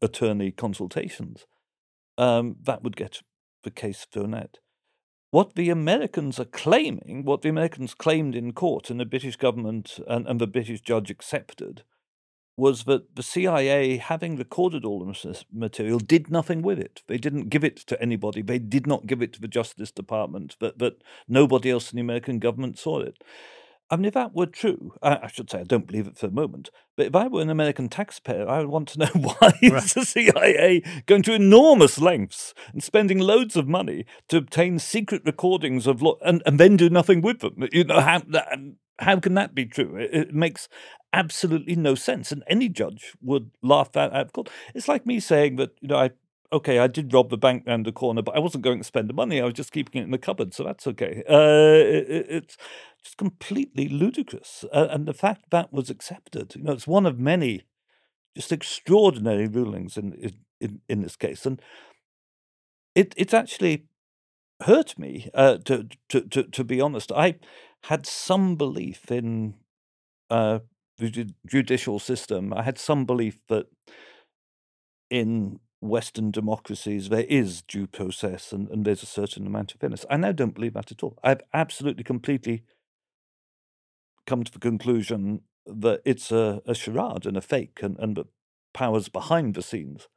attorney 0.00 0.50
consultations, 0.50 1.46
um, 2.18 2.56
that 2.62 2.82
would 2.82 2.96
get 2.96 3.20
the 3.62 3.70
case 3.70 4.06
thrown 4.10 4.34
out. 4.34 4.58
What 5.30 5.54
the 5.54 5.70
Americans 5.70 6.38
are 6.38 6.44
claiming, 6.44 7.22
what 7.24 7.40
the 7.40 7.48
Americans 7.48 7.94
claimed 7.94 8.34
in 8.34 8.52
court, 8.52 8.90
and 8.90 9.00
the 9.00 9.06
British 9.06 9.36
government 9.36 9.98
and, 10.06 10.26
and 10.26 10.40
the 10.40 10.46
British 10.46 10.82
judge 10.82 11.10
accepted, 11.10 11.84
was 12.56 12.84
that 12.84 13.16
the 13.16 13.22
CIA, 13.22 13.96
having 13.96 14.36
recorded 14.36 14.84
all 14.84 15.04
the 15.04 15.44
material, 15.50 15.98
did 15.98 16.30
nothing 16.30 16.60
with 16.60 16.78
it. 16.78 17.02
They 17.06 17.16
didn't 17.16 17.48
give 17.48 17.64
it 17.64 17.76
to 17.78 18.00
anybody. 18.00 18.42
They 18.42 18.58
did 18.58 18.86
not 18.86 19.06
give 19.06 19.22
it 19.22 19.32
to 19.32 19.40
the 19.40 19.48
Justice 19.48 19.90
Department. 19.90 20.56
That 20.60 20.78
that 20.78 21.02
nobody 21.26 21.70
else 21.70 21.90
in 21.90 21.96
the 21.96 22.02
American 22.02 22.38
government 22.38 22.78
saw 22.78 23.00
it. 23.00 23.22
I 23.92 23.96
mean, 23.96 24.06
if 24.06 24.14
that 24.14 24.34
were 24.34 24.46
true, 24.46 24.94
I, 25.02 25.18
I, 25.24 25.26
should 25.26 25.50
say 25.50 25.60
I 25.60 25.64
don't 25.64 25.86
believe 25.86 26.06
it 26.06 26.16
for 26.16 26.28
a 26.28 26.30
moment, 26.30 26.70
but 26.96 27.06
if 27.08 27.14
I 27.14 27.28
were 27.28 27.42
an 27.42 27.50
American 27.50 27.90
taxpayer, 27.90 28.48
I 28.48 28.60
would 28.60 28.68
want 28.68 28.88
to 28.88 29.00
know 29.00 29.06
why 29.14 29.52
right. 29.62 29.62
is 29.62 29.92
the 29.92 30.06
CIA 30.06 30.82
going 31.04 31.22
to 31.24 31.34
enormous 31.34 31.98
lengths 31.98 32.54
and 32.72 32.82
spending 32.82 33.18
loads 33.18 33.54
of 33.54 33.68
money 33.68 34.06
to 34.28 34.38
obtain 34.38 34.78
secret 34.78 35.20
recordings 35.26 35.86
of 35.86 36.00
lo- 36.00 36.16
and, 36.22 36.42
and 36.46 36.58
then 36.58 36.78
do 36.78 36.88
nothing 36.88 37.20
with 37.20 37.40
them? 37.40 37.68
You 37.70 37.84
know, 37.84 38.00
how, 38.00 38.22
how 38.98 39.20
can 39.20 39.34
that 39.34 39.54
be 39.54 39.66
true? 39.66 39.96
It, 39.96 40.14
it 40.14 40.34
makes 40.34 40.70
absolutely 41.12 41.76
no 41.76 41.94
sense, 41.94 42.32
and 42.32 42.42
any 42.46 42.70
judge 42.70 43.12
would 43.20 43.50
laugh 43.60 43.92
that 43.92 44.14
out 44.14 44.26
of 44.26 44.32
court. 44.32 44.48
It's 44.74 44.88
like 44.88 45.04
me 45.04 45.20
saying 45.20 45.56
that 45.56 45.72
you 45.82 45.88
know 45.88 45.98
I 45.98 46.12
okay, 46.52 46.78
I 46.78 46.86
did 46.86 47.12
rob 47.12 47.30
the 47.30 47.38
bank 47.38 47.64
round 47.66 47.86
the 47.86 47.92
corner, 47.92 48.22
but 48.22 48.36
I 48.36 48.38
wasn't 48.38 48.64
going 48.64 48.78
to 48.78 48.84
spend 48.84 49.08
the 49.08 49.14
money. 49.14 49.40
I 49.40 49.44
was 49.44 49.54
just 49.54 49.72
keeping 49.72 50.00
it 50.00 50.04
in 50.04 50.10
the 50.10 50.18
cupboard, 50.18 50.52
so 50.54 50.62
that's 50.64 50.86
okay. 50.86 51.22
Uh, 51.28 51.38
it, 51.38 52.26
it's 52.28 52.56
just 53.04 53.16
completely 53.16 53.88
ludicrous, 53.88 54.64
uh, 54.72 54.88
and 54.90 55.06
the 55.06 55.14
fact 55.14 55.50
that 55.50 55.72
was 55.72 55.90
accepted, 55.90 56.54
you 56.54 56.62
know, 56.62 56.72
it's 56.72 56.86
one 56.86 57.06
of 57.06 57.18
many 57.18 57.62
just 58.36 58.52
extraordinary 58.52 59.48
rulings 59.48 59.96
in 59.96 60.34
in, 60.60 60.80
in 60.88 61.02
this 61.02 61.16
case, 61.16 61.44
and 61.44 61.60
it 62.94 63.14
it's 63.16 63.34
actually 63.34 63.86
hurt 64.62 64.98
me 64.98 65.28
uh, 65.34 65.58
to, 65.58 65.88
to 66.08 66.20
to 66.22 66.42
to 66.44 66.64
be 66.64 66.80
honest. 66.80 67.10
I 67.12 67.36
had 67.84 68.06
some 68.06 68.56
belief 68.56 69.10
in 69.10 69.54
uh, 70.30 70.60
the 70.98 71.34
judicial 71.46 71.98
system. 71.98 72.52
I 72.52 72.62
had 72.62 72.78
some 72.78 73.04
belief 73.04 73.40
that 73.48 73.66
in 75.10 75.58
Western 75.80 76.30
democracies, 76.30 77.08
there 77.08 77.26
is 77.28 77.60
due 77.62 77.86
process 77.86 78.52
and, 78.52 78.68
and 78.68 78.84
there's 78.84 79.02
a 79.02 79.06
certain 79.06 79.46
amount 79.46 79.74
of 79.74 79.80
fairness. 79.80 80.06
I 80.08 80.16
now 80.16 80.32
don't 80.32 80.54
believe 80.54 80.74
that 80.74 80.92
at 80.92 81.02
all. 81.02 81.18
I've 81.24 81.42
absolutely, 81.52 82.04
completely 82.04 82.62
come 84.26 84.44
to 84.44 84.52
the 84.52 84.58
conclusion 84.58 85.42
that 85.66 86.00
it's 86.04 86.32
a, 86.32 86.62
a 86.66 86.74
charade 86.74 87.26
and 87.26 87.36
a 87.36 87.40
fake, 87.40 87.80
and, 87.82 87.98
and 87.98 88.16
the 88.16 88.24
powers 88.74 89.08
behind 89.08 89.54
the 89.54 89.62
scenes 89.62 90.08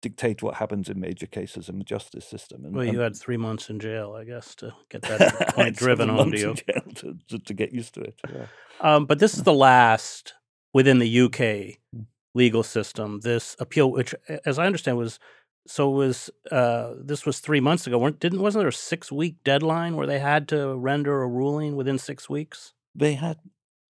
dictate 0.00 0.42
what 0.42 0.56
happens 0.56 0.88
in 0.88 0.98
major 0.98 1.26
cases 1.26 1.68
in 1.68 1.78
the 1.78 1.84
justice 1.84 2.24
system. 2.24 2.64
And, 2.64 2.74
well, 2.74 2.84
you 2.84 2.98
had 2.98 3.16
three 3.16 3.36
months 3.36 3.70
in 3.70 3.78
jail, 3.78 4.14
I 4.14 4.24
guess, 4.24 4.54
to 4.56 4.72
get 4.90 5.02
that 5.02 5.48
point 5.54 5.76
driven 5.76 6.08
home 6.08 6.32
to 6.32 6.38
you. 6.38 6.54
To, 6.54 7.16
to, 7.28 7.38
to, 7.38 7.54
get 7.54 7.72
used 7.72 7.94
to 7.94 8.00
it. 8.00 8.20
Yeah. 8.28 8.46
Um, 8.80 9.06
but 9.06 9.20
this 9.20 9.34
is 9.34 9.44
the 9.44 9.54
last 9.54 10.34
within 10.72 10.98
the 10.98 11.20
UK 11.20 11.78
hmm 11.94 12.02
legal 12.34 12.62
system. 12.62 13.20
This 13.20 13.56
appeal, 13.58 13.90
which, 13.90 14.14
as 14.46 14.58
I 14.58 14.66
understand, 14.66 14.98
was 14.98 15.18
so 15.66 15.90
was 15.90 16.30
uh, 16.50 16.94
this 16.98 17.24
was 17.24 17.38
three 17.38 17.60
months 17.60 17.86
ago. 17.86 17.98
weren't 17.98 18.20
didn't 18.20 18.40
wasn't 18.40 18.62
there 18.62 18.68
a 18.68 18.72
six 18.72 19.12
week 19.12 19.36
deadline 19.44 19.96
where 19.96 20.06
they 20.06 20.18
had 20.18 20.48
to 20.48 20.74
render 20.74 21.22
a 21.22 21.28
ruling 21.28 21.76
within 21.76 21.98
six 21.98 22.28
weeks? 22.28 22.74
They 22.94 23.14
had. 23.14 23.38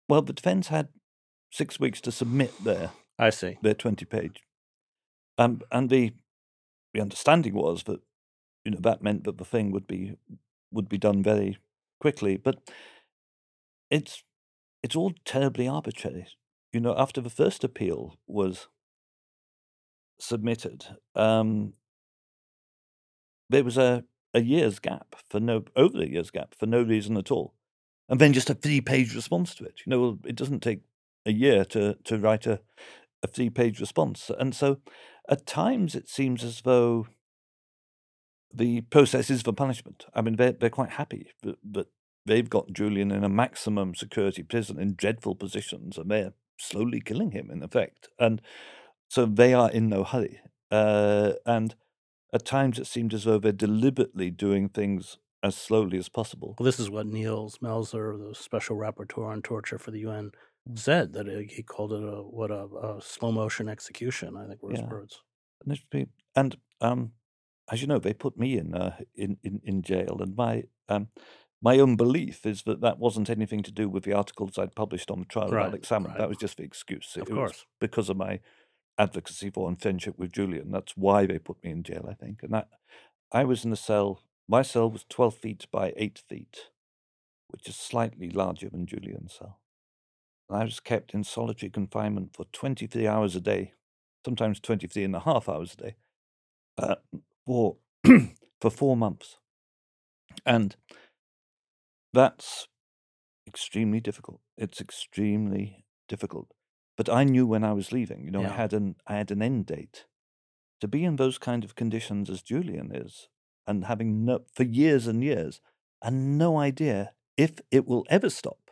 Well, 0.07 0.21
the 0.21 0.33
defense 0.33 0.67
had 0.67 0.89
six 1.51 1.79
weeks 1.79 2.01
to 2.01 2.11
submit 2.11 2.63
their. 2.63 2.91
I 3.17 3.29
see 3.29 3.57
their 3.61 3.73
twenty 3.73 4.05
page, 4.05 4.41
um, 5.37 5.61
and 5.71 5.89
the 5.89 6.13
the 6.93 7.01
understanding 7.01 7.53
was 7.53 7.83
that 7.83 8.01
you 8.65 8.71
know 8.71 8.79
that 8.81 9.03
meant 9.03 9.23
that 9.25 9.37
the 9.37 9.45
thing 9.45 9.71
would 9.71 9.87
be 9.87 10.17
would 10.71 10.89
be 10.89 10.97
done 10.97 11.23
very 11.23 11.57
quickly, 11.99 12.37
but 12.37 12.59
it's 13.89 14.23
it's 14.83 14.95
all 14.95 15.13
terribly 15.25 15.67
arbitrary 15.67 16.27
you 16.71 16.79
know, 16.79 16.95
after 16.97 17.21
the 17.21 17.29
first 17.29 17.63
appeal 17.63 18.17
was 18.27 18.67
submitted, 20.19 20.85
um, 21.15 21.73
there 23.49 23.63
was 23.63 23.77
a, 23.77 24.03
a 24.33 24.41
year's 24.41 24.79
gap 24.79 25.15
for 25.29 25.39
no 25.39 25.65
over 25.75 26.01
a 26.01 26.07
year's 26.07 26.31
gap 26.31 26.55
for 26.57 26.65
no 26.65 26.81
reason 26.81 27.17
at 27.17 27.31
all, 27.31 27.53
and 28.09 28.19
then 28.19 28.33
just 28.33 28.49
a 28.49 28.53
three 28.53 28.81
page 28.81 29.15
response 29.15 29.55
to 29.55 29.65
it. 29.65 29.81
You 29.85 29.91
know, 29.91 30.19
it 30.25 30.35
doesn't 30.35 30.61
take 30.61 30.81
a 31.25 31.31
year 31.31 31.65
to 31.65 31.95
to 32.03 32.17
write 32.17 32.47
a 32.47 32.59
a 33.23 33.27
three 33.27 33.49
page 33.49 33.79
response, 33.79 34.31
and 34.37 34.55
so 34.55 34.79
at 35.29 35.45
times 35.45 35.95
it 35.95 36.09
seems 36.09 36.43
as 36.43 36.61
though 36.61 37.07
the 38.53 38.81
process 38.81 39.29
is 39.29 39.41
for 39.41 39.53
punishment. 39.53 40.05
I 40.13 40.21
mean, 40.21 40.35
they're 40.35 40.51
they're 40.51 40.69
quite 40.69 40.91
happy 40.91 41.27
that, 41.43 41.57
that 41.71 41.87
they've 42.25 42.49
got 42.49 42.73
Julian 42.73 43.11
in 43.11 43.23
a 43.23 43.29
maximum 43.29 43.95
security 43.95 44.43
prison 44.43 44.79
in 44.79 44.95
dreadful 44.95 45.35
positions, 45.35 45.97
and 45.97 46.09
they're 46.09 46.33
slowly 46.57 47.01
killing 47.01 47.31
him 47.31 47.49
in 47.51 47.63
effect. 47.63 48.09
And 48.19 48.41
so 49.09 49.25
they 49.25 49.53
are 49.53 49.71
in 49.71 49.89
no 49.89 50.03
hurry. 50.03 50.39
Uh, 50.69 51.33
and 51.45 51.75
at 52.33 52.45
times 52.45 52.79
it 52.79 52.87
seemed 52.87 53.13
as 53.13 53.25
though 53.25 53.39
they're 53.39 53.51
deliberately 53.51 54.29
doing 54.29 54.69
things 54.69 55.17
as 55.43 55.55
slowly 55.55 55.97
as 55.97 56.09
possible. 56.09 56.55
Well, 56.59 56.65
this 56.65 56.79
is 56.79 56.89
what 56.89 57.07
Nils 57.07 57.59
Melzer, 57.59 58.17
the 58.17 58.35
special 58.35 58.77
rapporteur 58.77 59.25
on 59.27 59.41
torture 59.41 59.77
for 59.79 59.91
the 59.91 59.99
UN, 59.99 60.31
mm. 60.69 60.77
said 60.77 61.13
that 61.13 61.27
he 61.49 61.63
called 61.63 61.93
it 61.93 62.03
a 62.03 62.21
what 62.21 62.51
a, 62.51 62.65
a 62.65 63.01
slow 63.01 63.31
motion 63.31 63.67
execution. 63.67 64.37
I 64.37 64.47
think 64.47 64.61
were 64.61 64.71
his 64.71 64.81
yeah. 64.81 64.89
words. 64.89 65.21
And 66.35 66.57
um, 66.79 67.11
as 67.71 67.81
you 67.81 67.87
know, 67.87 67.99
they 67.99 68.13
put 68.13 68.37
me 68.37 68.57
in 68.57 68.75
uh, 68.75 68.97
in, 69.15 69.37
in 69.43 69.61
in 69.63 69.81
jail, 69.81 70.17
and 70.21 70.35
my 70.35 70.63
um, 70.89 71.07
my 71.61 71.77
own 71.77 71.95
belief 71.95 72.45
is 72.45 72.63
that 72.63 72.81
that 72.81 72.97
wasn't 72.97 73.29
anything 73.29 73.61
to 73.63 73.71
do 73.71 73.87
with 73.87 74.03
the 74.03 74.13
articles 74.13 74.57
I'd 74.57 74.75
published 74.75 75.11
on 75.11 75.19
the 75.19 75.25
trial 75.25 75.49
Right, 75.49 75.67
of 75.67 75.73
Alex 75.73 75.89
Salmond. 75.89 76.09
right. 76.09 76.17
That 76.17 76.29
was 76.29 76.37
just 76.37 76.57
the 76.57 76.63
excuse. 76.63 77.13
It 77.15 77.21
Of 77.21 77.29
course. 77.29 77.65
because 77.79 78.09
of 78.09 78.17
my 78.17 78.39
advocacy 78.97 79.49
for 79.49 79.67
and 79.67 79.79
friendship 79.79 80.17
with 80.17 80.31
Julian. 80.31 80.71
That's 80.71 80.97
why 80.97 81.25
they 81.25 81.39
put 81.39 81.63
me 81.63 81.71
in 81.71 81.83
jail, 81.83 82.07
I 82.09 82.13
think. 82.13 82.43
And 82.43 82.53
that 82.53 82.67
I 83.31 83.43
was 83.43 83.63
in 83.63 83.71
a 83.71 83.77
cell. 83.77 84.23
My 84.51 84.63
cell 84.63 84.91
was 84.91 85.05
twelve 85.07 85.35
feet 85.35 85.65
by 85.71 85.93
eight 85.95 86.21
feet, 86.27 86.71
which 87.47 87.69
is 87.69 87.77
slightly 87.77 88.29
larger 88.29 88.67
than 88.69 88.85
Julian's 88.85 89.35
cell. 89.39 89.61
And 90.49 90.59
I 90.59 90.65
was 90.65 90.81
kept 90.81 91.13
in 91.13 91.23
solitary 91.23 91.69
confinement 91.69 92.35
for 92.35 92.43
twenty-three 92.51 93.07
hours 93.07 93.33
a 93.37 93.39
day, 93.39 93.71
sometimes 94.25 94.59
23 94.59 95.05
and 95.05 95.15
a 95.15 95.21
half 95.21 95.47
hours 95.47 95.73
a 95.75 95.83
day, 95.83 95.95
uh, 96.77 96.95
for 97.45 97.77
for 98.59 98.69
four 98.69 98.97
months, 98.97 99.37
and 100.45 100.75
that's 102.11 102.67
extremely 103.47 104.01
difficult. 104.01 104.41
It's 104.57 104.81
extremely 104.81 105.85
difficult. 106.09 106.53
But 106.97 107.07
I 107.07 107.23
knew 107.23 107.47
when 107.47 107.63
I 107.63 107.71
was 107.71 107.93
leaving. 107.93 108.25
You 108.25 108.31
know, 108.31 108.43
I 108.43 108.49
had 108.49 108.73
an 108.73 108.97
I 109.07 109.15
had 109.15 109.31
an 109.31 109.41
end 109.41 109.67
date. 109.67 110.07
To 110.81 110.89
be 110.89 111.05
in 111.05 111.15
those 111.15 111.37
kind 111.37 111.63
of 111.63 111.75
conditions 111.75 112.29
as 112.29 112.41
Julian 112.41 112.93
is, 112.93 113.29
and 113.67 113.85
having 113.85 114.25
no 114.25 114.39
for 114.53 114.63
years 114.63 115.07
and 115.07 115.23
years, 115.23 115.61
and 116.01 116.37
no 116.37 116.57
idea 116.57 117.13
if 117.37 117.53
it 117.71 117.87
will 117.87 118.05
ever 118.09 118.29
stop. 118.29 118.71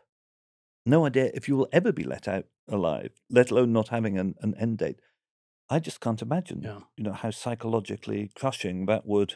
No 0.85 1.05
idea 1.05 1.31
if 1.33 1.47
you 1.47 1.55
will 1.57 1.69
ever 1.71 1.91
be 1.91 2.03
let 2.03 2.27
out 2.27 2.45
alive, 2.67 3.11
let 3.29 3.51
alone 3.51 3.71
not 3.73 3.89
having 3.89 4.17
an, 4.17 4.35
an 4.41 4.55
end 4.55 4.77
date. 4.79 4.99
I 5.69 5.79
just 5.79 5.99
can't 6.01 6.21
imagine, 6.21 6.61
Yeah. 6.63 6.79
you 6.97 7.03
know, 7.03 7.13
how 7.13 7.31
psychologically 7.31 8.31
crushing 8.35 8.85
that 8.87 9.05
would 9.05 9.35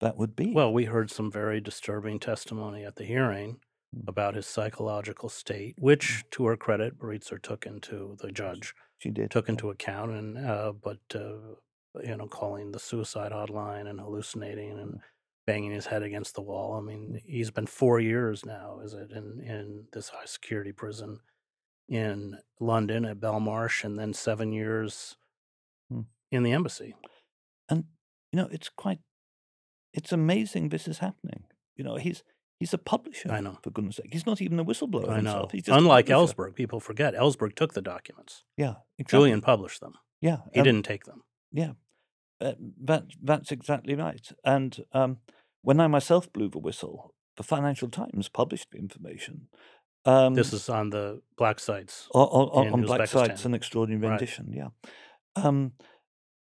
that 0.00 0.16
would 0.16 0.34
be. 0.36 0.52
Well, 0.52 0.72
we 0.72 0.84
heard 0.86 1.10
some 1.10 1.30
very 1.30 1.60
disturbing 1.60 2.18
testimony 2.18 2.84
at 2.84 2.96
the 2.96 3.04
hearing 3.04 3.60
Mm. 3.94 4.08
about 4.08 4.34
his 4.34 4.46
psychological 4.46 5.28
state, 5.28 5.76
which, 5.78 6.24
to 6.32 6.46
her 6.46 6.56
credit, 6.56 6.98
Baraitser 6.98 7.40
took 7.40 7.64
into 7.64 8.16
the 8.20 8.32
judge 8.32 8.74
she 8.98 9.10
did. 9.10 9.30
took 9.30 9.48
into 9.48 9.70
account, 9.70 10.10
and 10.10 10.36
uh, 10.36 10.72
but 10.72 10.98
uh, 11.14 11.54
you 12.02 12.16
know, 12.16 12.26
calling 12.26 12.72
the 12.72 12.78
suicide 12.78 13.32
hotline 13.32 13.88
and 13.88 14.00
hallucinating 14.00 14.78
and 14.78 15.00
banging 15.46 15.70
his 15.72 15.86
head 15.86 16.02
against 16.02 16.34
the 16.34 16.42
wall. 16.42 16.74
I 16.74 16.80
mean, 16.80 17.20
he's 17.24 17.50
been 17.50 17.66
four 17.66 18.00
years 18.00 18.44
now, 18.44 18.80
is 18.82 18.94
it, 18.94 19.10
in 19.12 19.40
in 19.40 19.84
this 19.92 20.08
high 20.08 20.24
security 20.24 20.72
prison 20.72 21.18
in 21.88 22.38
London 22.60 23.04
at 23.04 23.20
Belmarsh, 23.20 23.84
and 23.84 23.98
then 23.98 24.12
seven 24.14 24.52
years 24.52 25.16
Mm. 25.92 26.06
in 26.30 26.42
the 26.44 26.52
embassy. 26.52 26.94
And 27.68 27.84
you 28.32 28.38
know, 28.38 28.48
it's 28.50 28.70
quite 28.70 29.00
it's 29.92 30.12
amazing 30.12 30.70
this 30.70 30.88
is 30.88 30.98
happening. 30.98 31.44
You 31.76 31.84
know, 31.84 31.96
he's 31.96 32.22
he's 32.58 32.72
a 32.72 32.78
publisher. 32.78 33.30
I 33.30 33.40
know. 33.40 33.58
For 33.62 33.70
goodness 33.70 33.96
sake. 33.96 34.08
He's 34.12 34.24
not 34.26 34.40
even 34.40 34.58
a 34.58 34.64
whistleblower 34.64 35.10
I 35.10 35.20
know. 35.20 35.48
He's 35.52 35.64
just 35.64 35.78
Unlike. 35.78 36.06
Ellsberg, 36.06 36.54
people 36.54 36.80
forget 36.80 37.14
Ellsberg 37.14 37.54
took 37.54 37.74
the 37.74 37.82
documents. 37.82 38.44
Yeah. 38.56 38.76
Exactly. 38.98 39.18
Julian 39.18 39.40
published 39.42 39.80
them. 39.80 39.94
Yeah. 40.22 40.38
He 40.54 40.60
um, 40.60 40.64
didn't 40.64 40.84
take 40.84 41.04
them. 41.04 41.22
Yeah, 41.52 41.72
that 42.40 43.04
that's 43.22 43.52
exactly 43.52 43.94
right. 43.94 44.30
And 44.44 44.84
um, 44.92 45.18
when 45.62 45.80
I 45.80 45.86
myself 45.86 46.32
blew 46.32 46.48
the 46.48 46.58
whistle, 46.58 47.14
the 47.36 47.42
Financial 47.42 47.88
Times 47.88 48.28
published 48.28 48.70
the 48.70 48.78
information. 48.78 49.48
Um, 50.04 50.34
This 50.34 50.52
is 50.52 50.68
on 50.68 50.90
the 50.90 51.22
black 51.36 51.58
sites. 51.58 52.08
on, 52.12 52.26
on, 52.26 52.66
in 52.66 52.72
on 52.74 52.82
Black 52.82 53.08
Sites, 53.08 53.44
an 53.46 53.54
extraordinary 53.54 54.02
Right. 54.02 54.10
rendition. 54.10 54.52
Yeah, 54.52 54.68
um, 55.36 55.72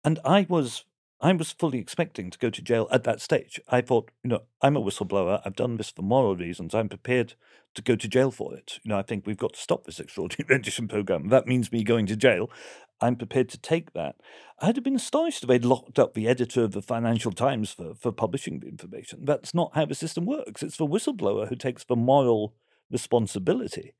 and 0.03 0.19
I 0.23 0.45
was 0.47 0.85
I 1.19 1.33
was 1.33 1.51
fully 1.51 1.79
expecting 1.79 2.29
to 2.29 2.37
go 2.37 2.49
to 2.49 2.61
jail 2.61 2.87
at 2.91 3.03
that 3.05 3.21
stage. 3.21 3.59
I 3.69 3.81
thought, 3.81 4.11
you 4.23 4.29
know, 4.29 4.41
I'm 4.61 4.77
a 4.77 4.81
whistleblower. 4.81 5.41
I've 5.43 5.55
done 5.55 5.77
this 5.77 5.89
for 5.89 6.03
moral 6.03 6.35
reasons. 6.35 6.75
I'm 6.75 6.89
prepared 6.89 7.33
to 7.73 7.81
go 7.81 7.95
to 7.95 8.07
jail 8.07 8.29
for 8.29 8.55
it. 8.55 8.79
You 8.83 8.89
know, 8.89 8.99
I 8.99 9.01
think 9.01 9.25
we've 9.25 9.37
got 9.37 9.53
to 9.53 9.59
stop 9.59 9.85
this 9.85 9.99
extraordinary 9.99 10.45
rendition 10.49 10.87
program. 10.87 11.29
That 11.29 11.47
means 11.47 11.71
me 11.71 11.83
going 11.83 12.05
to 12.07 12.15
jail. 12.15 12.51
I'm 13.01 13.15
prepared 13.15 13.49
to 13.49 13.57
take 13.57 13.93
that. 13.93 14.15
I'd 14.59 14.75
have 14.75 14.83
been 14.83 14.95
astonished 14.95 15.43
if 15.43 15.49
they'd 15.49 15.65
locked 15.65 15.99
up 15.99 16.13
the 16.13 16.27
editor 16.27 16.63
of 16.63 16.71
the 16.71 16.81
Financial 16.81 17.31
Times 17.31 17.71
for, 17.71 17.93
for 17.95 18.11
publishing 18.11 18.59
the 18.59 18.67
information. 18.67 19.25
That's 19.25 19.53
not 19.53 19.71
how 19.75 19.85
the 19.85 19.95
system 19.95 20.25
works. 20.25 20.63
It's 20.63 20.77
the 20.77 20.87
whistleblower 20.87 21.49
who 21.49 21.55
takes 21.55 21.83
the 21.83 21.95
moral 21.95 22.55
responsibility. 22.91 23.93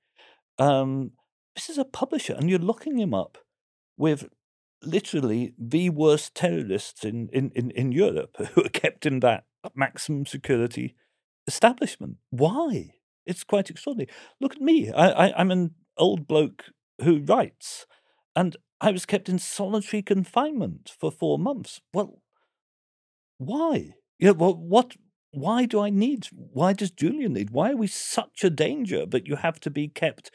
Um, 0.58 1.12
this 1.56 1.69
is 1.69 1.77
a 1.77 1.86
publisher, 1.86 2.34
and 2.34 2.49
you're 2.49 2.60
locking 2.60 2.97
him 2.97 3.13
up 3.13 3.38
with 3.97 4.30
literally 4.83 5.53
the 5.57 5.89
worst 5.89 6.35
terrorists 6.35 7.03
in, 7.03 7.29
in, 7.33 7.51
in, 7.55 7.71
in 7.71 7.91
Europe 7.91 8.35
who 8.53 8.65
are 8.65 8.69
kept 8.69 9.05
in 9.05 9.19
that 9.21 9.45
maximum 9.75 10.25
security 10.25 10.95
establishment. 11.47 12.17
Why? 12.29 12.93
It's 13.25 13.43
quite 13.43 13.69
extraordinary. 13.69 14.09
Look 14.39 14.53
at 14.53 14.61
me. 14.61 14.91
I, 14.91 15.27
I, 15.27 15.39
I'm 15.39 15.51
an 15.51 15.75
old 15.97 16.27
bloke 16.27 16.65
who 17.01 17.19
writes, 17.19 17.85
and 18.35 18.55
I 18.79 18.91
was 18.91 19.05
kept 19.05 19.27
in 19.29 19.39
solitary 19.39 20.01
confinement 20.01 20.93
for 20.97 21.11
four 21.11 21.37
months. 21.37 21.81
Well, 21.93 22.21
why? 23.37 23.95
Yeah, 24.19 24.31
well, 24.31 24.55
what? 24.55 24.95
Why 25.31 25.65
do 25.65 25.79
I 25.79 25.89
need? 25.89 26.27
Why 26.31 26.73
does 26.73 26.89
Julian 26.89 27.33
need? 27.33 27.51
Why 27.51 27.71
are 27.71 27.77
we 27.77 27.87
such 27.87 28.43
a 28.43 28.49
danger 28.49 29.05
that 29.05 29.27
you 29.27 29.35
have 29.35 29.59
to 29.61 29.69
be 29.69 29.87
kept 29.87 30.31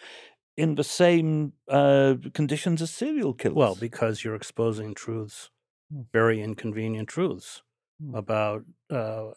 in 0.56 0.74
the 0.74 0.84
same 0.84 1.52
uh, 1.68 2.14
conditions 2.34 2.82
as 2.82 2.90
serial 2.90 3.34
killers? 3.34 3.56
Well, 3.56 3.74
because 3.74 4.22
you're 4.24 4.34
exposing 4.34 4.94
truths, 4.94 5.50
Hmm. 5.92 6.02
very 6.12 6.40
inconvenient 6.40 7.08
truths 7.08 7.62
Hmm. 8.00 8.14
about 8.14 8.64
uh, 8.90 9.32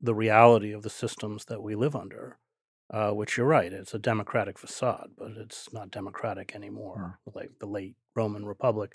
the 0.00 0.14
reality 0.14 0.72
of 0.72 0.82
the 0.82 0.90
systems 0.90 1.44
that 1.46 1.62
we 1.62 1.74
live 1.74 1.94
under. 1.96 2.38
Uh, 2.90 3.10
which 3.10 3.38
you're 3.38 3.46
right, 3.46 3.72
it's 3.72 3.94
a 3.94 3.98
democratic 3.98 4.58
facade, 4.58 5.12
but 5.16 5.30
it's 5.30 5.72
not 5.72 5.90
democratic 5.90 6.54
anymore, 6.54 7.18
like 7.34 7.50
the 7.58 7.66
late 7.66 7.96
Roman 8.14 8.44
Republic. 8.44 8.92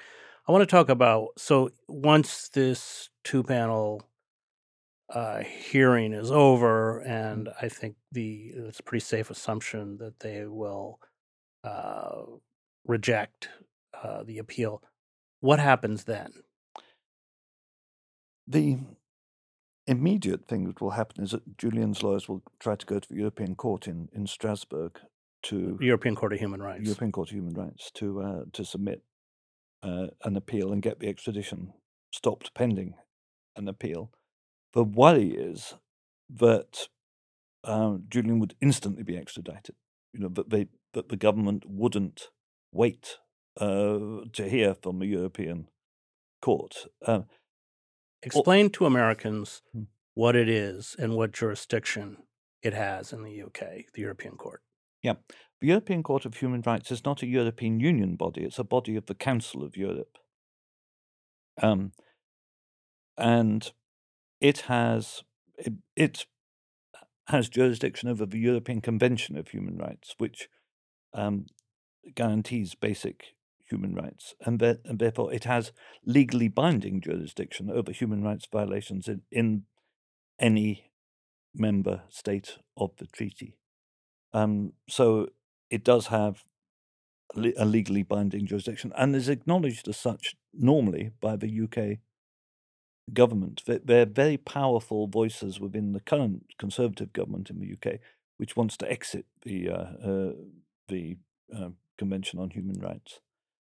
I 0.47 0.51
want 0.51 0.61
to 0.61 0.67
talk 0.67 0.87
about 0.89 1.29
so 1.37 1.71
once 1.87 2.47
this 2.49 3.09
two 3.23 3.41
panel 3.41 4.03
uh, 5.09 5.39
hearing 5.41 6.13
is 6.13 6.31
over, 6.31 6.99
and 6.99 7.49
I 7.61 7.69
think 7.69 7.95
the 8.11 8.51
it's 8.55 8.79
a 8.79 8.83
pretty 8.83 9.03
safe 9.05 9.29
assumption 9.29 9.97
that 9.97 10.19
they 10.19 10.45
will 10.45 10.99
uh, 11.67 12.21
reject 12.85 13.49
uh, 14.01 14.23
the 14.23 14.37
appeal. 14.37 14.81
What 15.39 15.59
happens 15.59 16.05
then? 16.05 16.31
the 18.47 18.77
immediate 19.85 20.47
thing 20.47 20.65
that 20.65 20.81
will 20.81 20.91
happen 20.91 21.23
is 21.23 21.31
that 21.31 21.57
Julian's 21.57 22.01
lawyers 22.01 22.27
will 22.27 22.41
try 22.59 22.75
to 22.75 22.85
go 22.85 22.99
to 22.99 23.09
the 23.09 23.15
European 23.15 23.55
Court 23.55 23.87
in, 23.87 24.09
in 24.13 24.25
Strasbourg 24.25 24.99
to 25.43 25.77
European 25.81 26.15
Court 26.15 26.33
of 26.33 26.39
Human 26.39 26.61
Rights. 26.61 26.83
European 26.83 27.11
Court 27.11 27.29
of 27.29 27.35
Human 27.35 27.53
Rights 27.53 27.91
to 27.95 28.21
uh, 28.21 28.41
to 28.53 28.65
submit 28.65 29.03
uh, 29.83 30.07
an 30.23 30.35
appeal 30.35 30.71
and 30.71 30.81
get 30.81 30.99
the 30.99 31.07
extradition 31.07 31.73
stopped 32.11 32.53
pending 32.53 32.95
an 33.55 33.67
appeal. 33.67 34.11
The 34.73 34.83
worry 34.83 35.29
is 35.29 35.75
that 36.29 36.87
um, 37.63 38.03
Julian 38.09 38.39
would 38.39 38.55
instantly 38.61 39.03
be 39.03 39.17
extradited. 39.17 39.75
You 40.13 40.21
know, 40.21 40.29
that 40.29 40.49
they 40.49 40.67
that 40.93 41.09
the 41.09 41.17
government 41.17 41.63
wouldn't 41.67 42.29
wait 42.71 43.17
uh, 43.59 44.23
to 44.33 44.47
hear 44.49 44.75
from 44.75 44.99
the 44.99 45.07
European 45.07 45.67
court. 46.41 46.87
Um, 47.05 47.25
Explain 48.23 48.69
to 48.71 48.85
Americans 48.85 49.61
Hmm. 49.73 49.83
what 50.13 50.35
it 50.35 50.49
is 50.49 50.95
and 50.97 51.15
what 51.15 51.31
jurisdiction 51.31 52.17
it 52.61 52.73
has 52.73 53.13
in 53.13 53.23
the 53.23 53.41
UK, 53.43 53.85
the 53.93 54.01
European 54.01 54.35
Court. 54.35 54.61
Yeah. 55.03 55.15
The 55.61 55.67
European 55.67 56.03
Court 56.03 56.25
of 56.25 56.35
Human 56.35 56.61
Rights 56.61 56.91
is 56.91 57.05
not 57.05 57.21
a 57.23 57.27
European 57.27 57.79
Union 57.79 58.15
body, 58.15 58.43
it's 58.43 58.59
a 58.59 58.63
body 58.63 58.95
of 58.95 59.05
the 59.05 59.15
Council 59.15 59.63
of 59.63 59.77
Europe. 59.77 60.17
Um, 61.61 61.93
and 63.17 63.71
it 64.39 64.61
has 64.61 65.23
it, 65.57 65.73
it 65.95 66.25
has 67.27 67.49
jurisdiction 67.49 68.09
over 68.09 68.25
the 68.25 68.39
European 68.39 68.81
Convention 68.81 69.37
of 69.37 69.49
Human 69.49 69.77
Rights, 69.77 70.15
which 70.17 70.49
um, 71.13 71.45
guarantees 72.15 72.75
basic 72.75 73.35
human 73.69 73.93
rights, 73.95 74.33
and, 74.45 74.61
and 74.61 74.99
therefore 74.99 75.33
it 75.33 75.43
has 75.43 75.71
legally 76.05 76.47
binding 76.47 77.01
jurisdiction 77.01 77.69
over 77.69 77.91
human 77.91 78.23
rights 78.23 78.47
violations 78.51 79.07
in, 79.07 79.21
in 79.31 79.63
any 80.39 80.91
member 81.55 82.03
state 82.09 82.57
of 82.77 82.91
the 82.97 83.07
treaty. 83.07 83.57
Um, 84.33 84.73
so 84.89 85.27
it 85.69 85.83
does 85.83 86.07
have 86.07 86.43
a 87.35 87.39
le- 87.39 87.53
a 87.57 87.65
legally 87.65 88.03
binding 88.03 88.45
jurisdiction 88.47 88.93
and 88.97 89.15
is 89.15 89.29
acknowledged 89.29 89.87
as 89.87 89.97
such 89.97 90.35
normally 90.53 91.11
by 91.21 91.35
the 91.35 91.47
UK 91.63 91.99
government. 93.13 93.63
They- 93.65 93.79
They're 93.79 94.05
very 94.05 94.37
powerful 94.37 95.07
voices 95.07 95.59
within 95.59 95.93
the 95.93 95.99
current 95.99 96.53
Conservative 96.57 97.13
government 97.13 97.49
in 97.49 97.59
the 97.59 97.73
UK, 97.73 97.99
which 98.37 98.55
wants 98.55 98.77
to 98.77 98.91
exit 98.91 99.25
the 99.43 99.69
uh, 99.69 99.75
uh, 99.75 100.33
the 100.87 101.17
uh, 101.55 101.69
Convention 101.97 102.39
on 102.39 102.51
Human 102.51 102.79
Rights. 102.79 103.19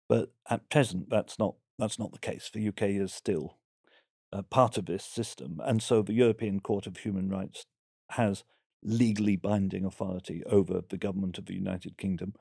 But 0.10 0.32
at 0.50 0.70
present, 0.70 1.10
that's 1.10 1.38
not 1.38 1.56
that's 1.78 2.00
not 2.00 2.12
the 2.12 2.20
case. 2.20 2.50
The 2.52 2.68
UK 2.70 2.84
is 2.84 3.14
still 3.14 3.58
part 4.50 4.78
of 4.78 4.86
this 4.86 5.04
system, 5.04 5.62
and 5.64 5.82
so 5.82 6.02
the 6.02 6.14
European 6.14 6.60
Court 6.60 6.88
of 6.88 6.98
Human 6.98 7.30
Rights 7.30 7.66
has 8.12 8.44
legally 8.84 9.36
binding 9.36 9.86
authority 9.86 10.44
over 10.46 10.82
the 10.88 10.98
government 10.98 11.38
of 11.38 11.46
the 11.46 11.56
United 11.56 11.98
Kingdom 11.98 12.34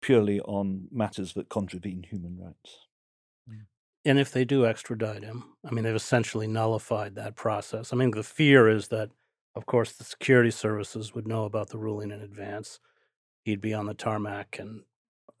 purely 0.00 0.40
on 0.40 0.88
matters 0.92 1.32
that 1.34 1.48
contravene 1.48 2.04
human 2.08 2.38
rights. 2.38 2.86
And 4.04 4.18
if 4.18 4.30
they 4.30 4.44
do 4.44 4.64
extradite 4.64 5.24
him, 5.24 5.44
I 5.64 5.70
mean, 5.70 5.84
they've 5.84 5.94
essentially 5.94 6.46
nullified 6.46 7.14
that 7.16 7.36
process. 7.36 7.92
I 7.92 7.96
mean, 7.96 8.12
the 8.12 8.22
fear 8.22 8.68
is 8.68 8.88
that, 8.88 9.10
of 9.54 9.66
course, 9.66 9.92
the 9.92 10.04
security 10.04 10.50
services 10.50 11.14
would 11.14 11.26
know 11.26 11.44
about 11.44 11.70
the 11.70 11.78
ruling 11.78 12.10
in 12.10 12.20
advance. 12.20 12.78
He'd 13.48 13.62
be 13.62 13.72
on 13.72 13.86
the 13.86 13.94
tarmac 13.94 14.58
and 14.58 14.82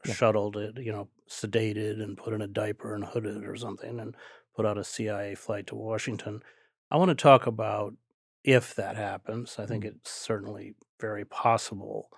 yeah. 0.06 0.14
shuttled, 0.14 0.56
it, 0.56 0.78
you 0.78 0.92
know, 0.92 1.08
sedated 1.28 2.02
and 2.02 2.16
put 2.16 2.32
in 2.32 2.40
a 2.40 2.48
diaper 2.48 2.94
and 2.94 3.04
hooded 3.04 3.44
or 3.44 3.54
something 3.54 4.00
and 4.00 4.14
put 4.56 4.64
out 4.64 4.78
a 4.78 4.84
CIA 4.84 5.34
flight 5.34 5.66
to 5.66 5.74
Washington. 5.74 6.40
I 6.90 6.96
want 6.96 7.10
to 7.10 7.14
talk 7.14 7.46
about 7.46 7.94
if 8.44 8.74
that 8.76 8.96
happens. 8.96 9.56
I 9.58 9.66
think 9.66 9.84
mm. 9.84 9.88
it's 9.88 10.10
certainly 10.10 10.74
very 10.98 11.26
possible. 11.26 12.08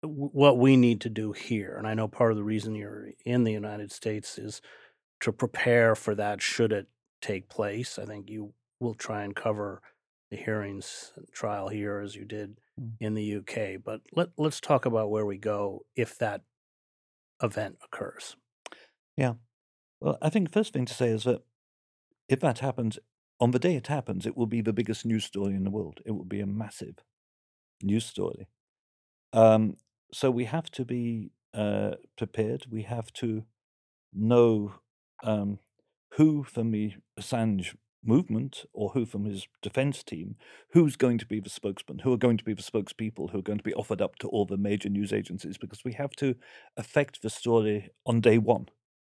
What 0.00 0.56
we 0.56 0.78
need 0.78 1.02
to 1.02 1.10
do 1.10 1.32
here, 1.32 1.76
and 1.76 1.86
I 1.86 1.92
know 1.92 2.08
part 2.08 2.30
of 2.30 2.38
the 2.38 2.44
reason 2.44 2.74
you're 2.74 3.10
in 3.26 3.44
the 3.44 3.52
United 3.52 3.92
States 3.92 4.38
is 4.38 4.62
to 5.20 5.30
prepare 5.30 5.94
for 5.94 6.14
that 6.14 6.40
should 6.40 6.72
it 6.72 6.86
take 7.20 7.50
place. 7.50 7.98
I 7.98 8.06
think 8.06 8.30
you 8.30 8.54
will 8.80 8.94
try 8.94 9.24
and 9.24 9.36
cover 9.36 9.82
the 10.30 10.36
hearings 10.36 11.12
trial 11.32 11.68
here 11.68 12.00
as 12.00 12.14
you 12.14 12.24
did. 12.24 12.56
In 13.00 13.14
the 13.14 13.36
UK. 13.36 13.82
But 13.84 14.00
let 14.12 14.28
let's 14.36 14.60
talk 14.60 14.86
about 14.86 15.10
where 15.10 15.26
we 15.26 15.38
go 15.38 15.84
if 15.96 16.18
that 16.18 16.42
event 17.42 17.76
occurs. 17.84 18.36
Yeah. 19.16 19.34
Well, 20.00 20.18
I 20.22 20.30
think 20.30 20.48
the 20.48 20.58
first 20.58 20.72
thing 20.72 20.84
to 20.86 20.94
say 20.94 21.08
is 21.08 21.24
that 21.24 21.42
if 22.28 22.40
that 22.40 22.60
happens, 22.60 22.98
on 23.40 23.50
the 23.50 23.58
day 23.58 23.74
it 23.76 23.86
happens, 23.88 24.26
it 24.26 24.36
will 24.36 24.46
be 24.46 24.60
the 24.60 24.72
biggest 24.72 25.04
news 25.04 25.24
story 25.24 25.54
in 25.54 25.64
the 25.64 25.70
world. 25.70 26.00
It 26.04 26.12
will 26.12 26.24
be 26.24 26.40
a 26.40 26.46
massive 26.46 26.96
news 27.82 28.06
story. 28.06 28.48
Um, 29.32 29.76
so 30.12 30.30
we 30.30 30.44
have 30.44 30.70
to 30.72 30.84
be 30.84 31.32
uh, 31.54 31.92
prepared. 32.16 32.66
We 32.70 32.82
have 32.82 33.12
to 33.14 33.44
know 34.12 34.74
um, 35.22 35.58
who 36.14 36.44
from 36.44 36.70
the 36.70 36.94
Assange 37.18 37.74
movement 38.04 38.64
or 38.72 38.90
who 38.90 39.04
from 39.04 39.24
his 39.24 39.48
defense 39.62 40.02
team, 40.02 40.36
who's 40.72 40.96
going 40.96 41.18
to 41.18 41.26
be 41.26 41.40
the 41.40 41.50
spokesman, 41.50 42.00
who 42.00 42.12
are 42.12 42.18
going 42.18 42.36
to 42.36 42.44
be 42.44 42.54
the 42.54 42.62
spokespeople, 42.62 43.30
who 43.30 43.38
are 43.38 43.42
going 43.42 43.58
to 43.58 43.64
be 43.64 43.74
offered 43.74 44.00
up 44.00 44.16
to 44.16 44.28
all 44.28 44.46
the 44.46 44.56
major 44.56 44.88
news 44.88 45.12
agencies, 45.12 45.58
because 45.58 45.84
we 45.84 45.92
have 45.92 46.12
to 46.12 46.34
affect 46.76 47.22
the 47.22 47.30
story 47.30 47.90
on 48.06 48.20
day 48.20 48.38
one. 48.38 48.68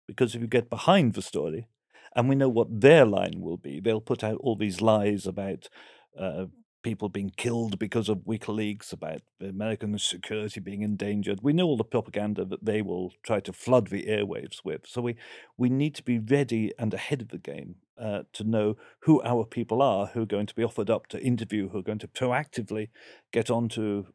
Because 0.07 0.35
if 0.35 0.41
you 0.41 0.49
get 0.49 0.71
behind 0.71 1.15
the 1.15 1.23
story, 1.23 1.69
and 2.17 2.29
we 2.29 2.35
know 2.35 2.49
what 2.49 2.81
their 2.81 3.07
line 3.07 3.41
will 3.41 3.57
be, 3.57 3.81
they'll 3.81 4.01
put 4.01 4.25
out 4.25 4.39
all 4.41 4.57
these 4.57 4.81
lies 4.81 5.27
about 5.27 5.69
uh, 6.19 6.47
people 6.83 7.09
being 7.09 7.33
killed 7.37 7.79
because 7.79 8.09
of 8.09 8.19
WikiLeaks, 8.19 8.93
about 8.93 9.23
American 9.41 9.99
security 9.99 10.61
being 10.61 10.83
endangered. 10.83 11.41
We 11.43 11.53
know 11.53 11.67
all 11.67 11.77
the 11.77 11.85
propaganda 11.85 12.45
that 12.45 12.65
they 12.65 12.83
will 12.83 13.13
try 13.23 13.41
to 13.41 13.53
flood 13.53 13.89
the 13.89 14.05
airwaves 14.05 14.65
with. 14.65 14.87
So 14.87 15.03
we, 15.03 15.17
we 15.57 15.69
need 15.69 15.95
to 15.97 16.03
be 16.03 16.19
ready 16.19 16.73
and 16.79 16.95
ahead 16.95 17.23
of 17.23 17.29
the 17.29 17.39
game 17.39 17.77
uh, 18.01 18.23
to 18.33 18.45
know 18.45 18.77
who 19.01 19.23
our 19.23 19.45
people 19.45 19.83
are, 19.83 20.07
who 20.07 20.23
are 20.23 20.27
going 20.27 20.47
to 20.47 20.55
be 20.55 20.65
offered 20.65 20.91
up 20.91 21.07
to 21.09 21.23
interview, 21.23 21.69
who 21.69 21.79
are 21.79 21.83
going 21.83 21.99
to 21.99 22.09
proactively 22.09 22.89
get 23.33 23.51
onto 23.51 24.07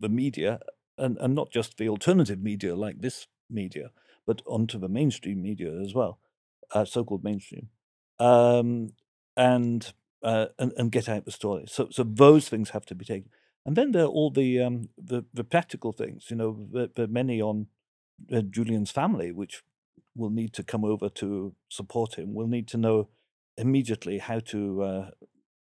the 0.00 0.08
media, 0.08 0.60
and, 0.96 1.16
and 1.18 1.34
not 1.34 1.50
just 1.50 1.76
the 1.76 1.88
alternative 1.88 2.40
media 2.40 2.74
like 2.74 3.00
this 3.00 3.26
media, 3.48 3.90
but 4.26 4.42
onto 4.46 4.78
the 4.78 4.88
mainstream 4.88 5.40
media 5.42 5.72
as 5.80 5.94
well, 5.94 6.18
uh, 6.72 6.84
so 6.84 7.04
called 7.04 7.24
mainstream. 7.24 7.68
Um, 8.18 8.90
and 9.36 9.92
uh, 10.22 10.46
and, 10.58 10.72
and 10.76 10.92
get 10.92 11.08
out 11.08 11.24
the 11.24 11.30
story. 11.30 11.64
So, 11.66 11.88
so 11.90 12.02
those 12.02 12.48
things 12.48 12.70
have 12.70 12.86
to 12.86 12.94
be 12.94 13.04
taken. 13.04 13.30
And 13.66 13.76
then 13.76 13.92
there 13.92 14.04
are 14.04 14.08
all 14.08 14.30
the 14.30 14.62
um, 14.62 14.88
the, 14.96 15.24
the 15.34 15.44
practical 15.44 15.92
things. 15.92 16.26
You 16.30 16.36
know, 16.36 16.66
the, 16.72 16.90
the 16.94 17.06
many 17.06 17.42
on 17.42 17.66
uh, 18.32 18.40
Julian's 18.40 18.90
family, 18.90 19.30
which 19.32 19.62
will 20.16 20.30
need 20.30 20.52
to 20.54 20.62
come 20.62 20.84
over 20.84 21.08
to 21.08 21.54
support 21.68 22.14
him. 22.14 22.34
We'll 22.34 22.46
need 22.46 22.68
to 22.68 22.76
know 22.76 23.08
immediately 23.56 24.18
how 24.18 24.40
to 24.40 24.82
uh, 24.82 25.10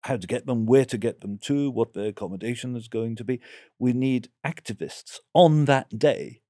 how 0.02 0.16
to 0.16 0.26
get 0.26 0.46
them, 0.46 0.66
where 0.66 0.84
to 0.84 0.98
get 0.98 1.20
them 1.20 1.38
to, 1.38 1.70
what 1.70 1.94
their 1.94 2.08
accommodation 2.08 2.76
is 2.76 2.88
going 2.88 3.16
to 3.16 3.24
be. 3.24 3.40
We 3.78 3.92
need 3.92 4.30
activists 4.44 5.18
on 5.32 5.66
that 5.66 5.96
day 5.96 6.40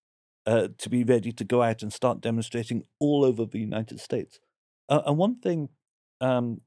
uh, 0.46 0.68
to 0.78 0.88
be 0.88 1.04
ready 1.04 1.32
to 1.32 1.44
go 1.44 1.62
out 1.62 1.82
and 1.82 1.92
start 1.92 2.20
demonstrating 2.20 2.84
all 2.98 3.24
over 3.24 3.44
the 3.44 3.58
United 3.58 4.00
States. 4.00 4.40
Uh, 4.88 5.02
and 5.06 5.18
one 5.18 5.38
thing 5.38 5.68
um, 6.20 6.62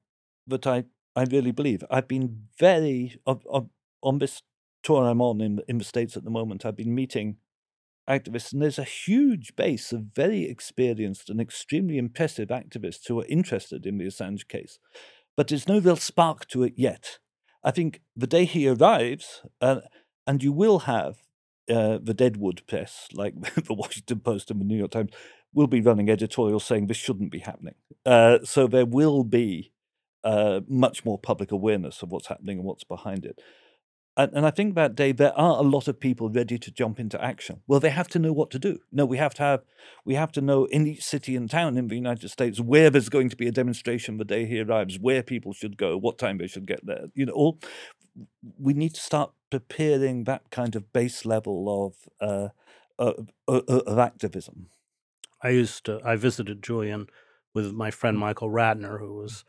that 0.47 0.67
I 0.67 0.85
I 1.15 1.23
really 1.23 1.51
believe. 1.51 1.83
I've 1.89 2.07
been 2.07 2.47
very 2.59 3.19
on 3.25 4.19
this 4.19 4.41
tour 4.83 5.05
I'm 5.05 5.21
on 5.21 5.41
in 5.41 5.61
in 5.67 5.77
the 5.77 5.83
states 5.83 6.17
at 6.17 6.23
the 6.23 6.29
moment. 6.29 6.65
I've 6.65 6.75
been 6.75 6.93
meeting 6.93 7.37
activists, 8.09 8.53
and 8.53 8.61
there's 8.61 8.79
a 8.79 8.83
huge 8.83 9.55
base 9.55 9.91
of 9.91 10.13
very 10.15 10.43
experienced 10.43 11.29
and 11.29 11.41
extremely 11.41 11.97
impressive 11.97 12.49
activists 12.49 13.07
who 13.07 13.19
are 13.19 13.25
interested 13.25 13.85
in 13.85 13.97
the 13.97 14.05
Assange 14.05 14.47
case, 14.47 14.79
but 15.35 15.47
there's 15.47 15.67
no 15.67 15.79
real 15.79 15.95
spark 15.95 16.47
to 16.49 16.63
it 16.63 16.73
yet. 16.75 17.19
I 17.63 17.71
think 17.71 18.01
the 18.15 18.27
day 18.27 18.45
he 18.45 18.67
arrives, 18.67 19.41
uh, 19.59 19.81
and 20.27 20.43
you 20.43 20.51
will 20.51 20.79
have 20.79 21.17
uh, 21.67 21.97
the 22.01 22.13
Deadwood 22.13 22.61
press, 22.67 23.07
like 23.13 23.33
the 23.55 23.73
Washington 23.73 24.19
Post 24.19 24.51
and 24.51 24.61
the 24.61 24.65
New 24.65 24.77
York 24.77 24.91
Times, 24.91 25.11
will 25.51 25.67
be 25.67 25.81
running 25.81 26.09
editorials 26.09 26.65
saying 26.65 26.87
this 26.87 26.97
shouldn't 26.97 27.31
be 27.31 27.39
happening. 27.39 27.75
Uh, 28.05 28.39
so 28.43 28.67
there 28.67 28.85
will 28.85 29.23
be 29.23 29.71
uh, 30.25 30.61
much 30.67 31.05
more 31.05 31.17
public 31.17 31.51
awareness 31.51 32.01
of 32.01 32.11
what's 32.11 32.27
happening 32.27 32.57
and 32.57 32.65
what's 32.65 32.83
behind 32.83 33.25
it. 33.25 33.39
And, 34.17 34.31
and 34.33 34.45
I 34.45 34.49
think 34.49 34.75
that 34.75 34.95
day 34.95 35.11
there 35.11 35.37
are 35.37 35.59
a 35.59 35.61
lot 35.61 35.87
of 35.87 35.99
people 35.99 36.29
ready 36.29 36.57
to 36.57 36.71
jump 36.71 36.99
into 36.99 37.21
action. 37.23 37.61
Well, 37.67 37.79
they 37.79 37.89
have 37.89 38.07
to 38.09 38.19
know 38.19 38.33
what 38.33 38.49
to 38.51 38.59
do. 38.59 38.79
No, 38.91 39.05
we 39.05 39.17
have 39.17 39.33
to 39.35 39.43
have, 39.43 39.61
we 40.03 40.15
have 40.15 40.31
to 40.33 40.41
know 40.41 40.65
in 40.65 40.87
each 40.87 41.03
city 41.03 41.35
and 41.35 41.49
town 41.49 41.77
in 41.77 41.87
the 41.87 41.95
United 41.95 42.29
States 42.29 42.59
where 42.59 42.89
there's 42.89 43.09
going 43.09 43.29
to 43.29 43.35
be 43.35 43.47
a 43.47 43.51
demonstration 43.51 44.17
the 44.17 44.25
day 44.25 44.45
he 44.45 44.59
arrives, 44.61 44.97
where 44.99 45.21
people 45.21 45.53
should 45.53 45.77
go, 45.77 45.97
what 45.97 46.17
time 46.17 46.37
they 46.37 46.47
should 46.47 46.65
get 46.65 46.85
there. 46.85 47.05
You 47.13 47.27
know, 47.27 47.33
all 47.33 47.59
we 48.57 48.73
need 48.73 48.95
to 48.95 49.01
start 49.01 49.31
preparing 49.51 50.23
that 50.23 50.49
kind 50.49 50.75
of 50.75 50.91
base 50.91 51.25
level 51.25 51.85
of 51.85 52.27
uh, 52.27 52.49
of, 52.97 53.27
of 53.47 53.99
activism. 53.99 54.67
I 55.43 55.49
used 55.49 55.85
to, 55.85 55.99
I 56.03 56.15
visited 56.15 56.63
Julian 56.63 57.07
with 57.53 57.73
my 57.73 57.91
friend 57.91 58.17
mm. 58.17 58.21
Michael 58.21 58.49
Ratner, 58.49 58.99
who 58.99 59.13
was 59.13 59.43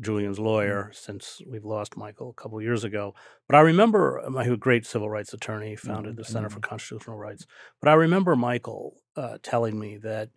Julian's 0.00 0.36
mm-hmm. 0.36 0.46
lawyer 0.46 0.90
since 0.94 1.40
we've 1.46 1.64
lost 1.64 1.96
Michael 1.96 2.30
a 2.30 2.40
couple 2.40 2.60
years 2.62 2.84
ago. 2.84 3.14
But 3.48 3.56
I 3.56 3.60
remember 3.60 4.22
my 4.28 4.46
uh, 4.46 4.56
great 4.56 4.86
civil 4.86 5.10
rights 5.10 5.32
attorney 5.32 5.76
founded 5.76 6.16
the 6.16 6.24
Center 6.24 6.48
for 6.48 6.60
mm-hmm. 6.60 6.70
Constitutional 6.70 7.16
Rights. 7.16 7.46
But 7.80 7.88
I 7.90 7.94
remember 7.94 8.36
Michael 8.36 8.96
uh, 9.16 9.38
telling 9.42 9.78
me 9.78 9.96
that 9.98 10.30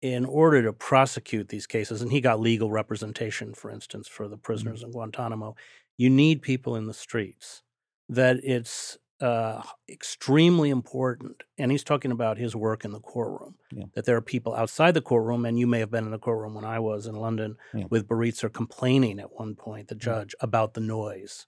in 0.00 0.24
order 0.24 0.62
to 0.62 0.72
prosecute 0.72 1.48
these 1.48 1.66
cases, 1.66 2.02
and 2.02 2.10
he 2.10 2.20
got 2.20 2.40
legal 2.40 2.70
representation, 2.70 3.54
for 3.54 3.70
instance, 3.70 4.08
for 4.08 4.28
the 4.28 4.36
mm-hmm. 4.36 4.42
prisoners 4.42 4.80
mm-hmm. 4.80 4.86
in 4.88 4.92
Guantanamo, 4.92 5.54
you 5.96 6.10
need 6.10 6.42
people 6.42 6.76
in 6.76 6.86
the 6.86 6.94
streets. 6.94 7.62
That 8.08 8.40
it's 8.42 8.98
uh, 9.22 9.62
extremely 9.88 10.68
important. 10.68 11.44
And 11.56 11.70
he's 11.70 11.84
talking 11.84 12.10
about 12.10 12.38
his 12.38 12.56
work 12.56 12.84
in 12.84 12.92
the 12.92 13.00
courtroom. 13.00 13.54
Yeah. 13.70 13.84
That 13.94 14.04
there 14.04 14.16
are 14.16 14.22
people 14.22 14.54
outside 14.54 14.94
the 14.94 15.00
courtroom, 15.00 15.44
and 15.46 15.58
you 15.58 15.66
may 15.66 15.78
have 15.78 15.90
been 15.90 16.04
in 16.04 16.10
the 16.10 16.18
courtroom 16.18 16.54
when 16.54 16.64
I 16.64 16.80
was 16.80 17.06
in 17.06 17.14
London 17.14 17.56
yeah. 17.72 17.84
with 17.88 18.08
Baraitser 18.08 18.52
complaining 18.52 19.20
at 19.20 19.32
one 19.32 19.54
point, 19.54 19.88
the 19.88 19.94
judge, 19.94 20.34
yeah. 20.38 20.44
about 20.44 20.74
the 20.74 20.80
noise 20.80 21.46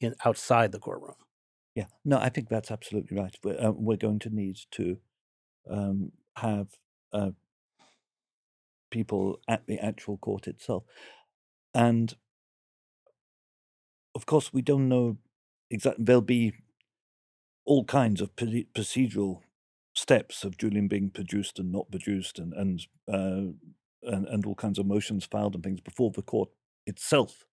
in, 0.00 0.14
outside 0.24 0.72
the 0.72 0.78
courtroom. 0.78 1.14
Yeah, 1.74 1.86
no, 2.04 2.18
I 2.18 2.28
think 2.28 2.48
that's 2.48 2.70
absolutely 2.70 3.16
right. 3.16 3.34
We're, 3.42 3.58
uh, 3.58 3.70
we're 3.70 3.96
going 3.96 4.18
to 4.20 4.30
need 4.30 4.58
to 4.72 4.98
um, 5.70 6.12
have 6.36 6.68
uh, 7.12 7.30
people 8.90 9.40
at 9.48 9.66
the 9.66 9.78
actual 9.78 10.18
court 10.18 10.46
itself. 10.46 10.84
And 11.72 12.14
of 14.14 14.26
course, 14.26 14.52
we 14.52 14.60
don't 14.60 14.88
know 14.88 15.16
exactly, 15.70 16.04
there'll 16.04 16.20
be 16.20 16.52
all 17.64 17.84
kinds 17.84 18.20
of 18.20 18.34
procedural 18.36 19.40
steps 19.94 20.44
of 20.44 20.56
Julian 20.56 20.88
being 20.88 21.10
produced 21.10 21.58
and 21.58 21.70
not 21.70 21.90
produced, 21.90 22.38
and 22.38 22.52
and 22.52 22.80
uh, 23.08 23.52
and, 24.02 24.26
and 24.26 24.46
all 24.46 24.54
kinds 24.54 24.78
of 24.78 24.86
motions 24.86 25.24
filed 25.24 25.54
and 25.54 25.62
things 25.62 25.80
before 25.80 26.10
the 26.10 26.22
court 26.22 26.50
itself 26.86 27.44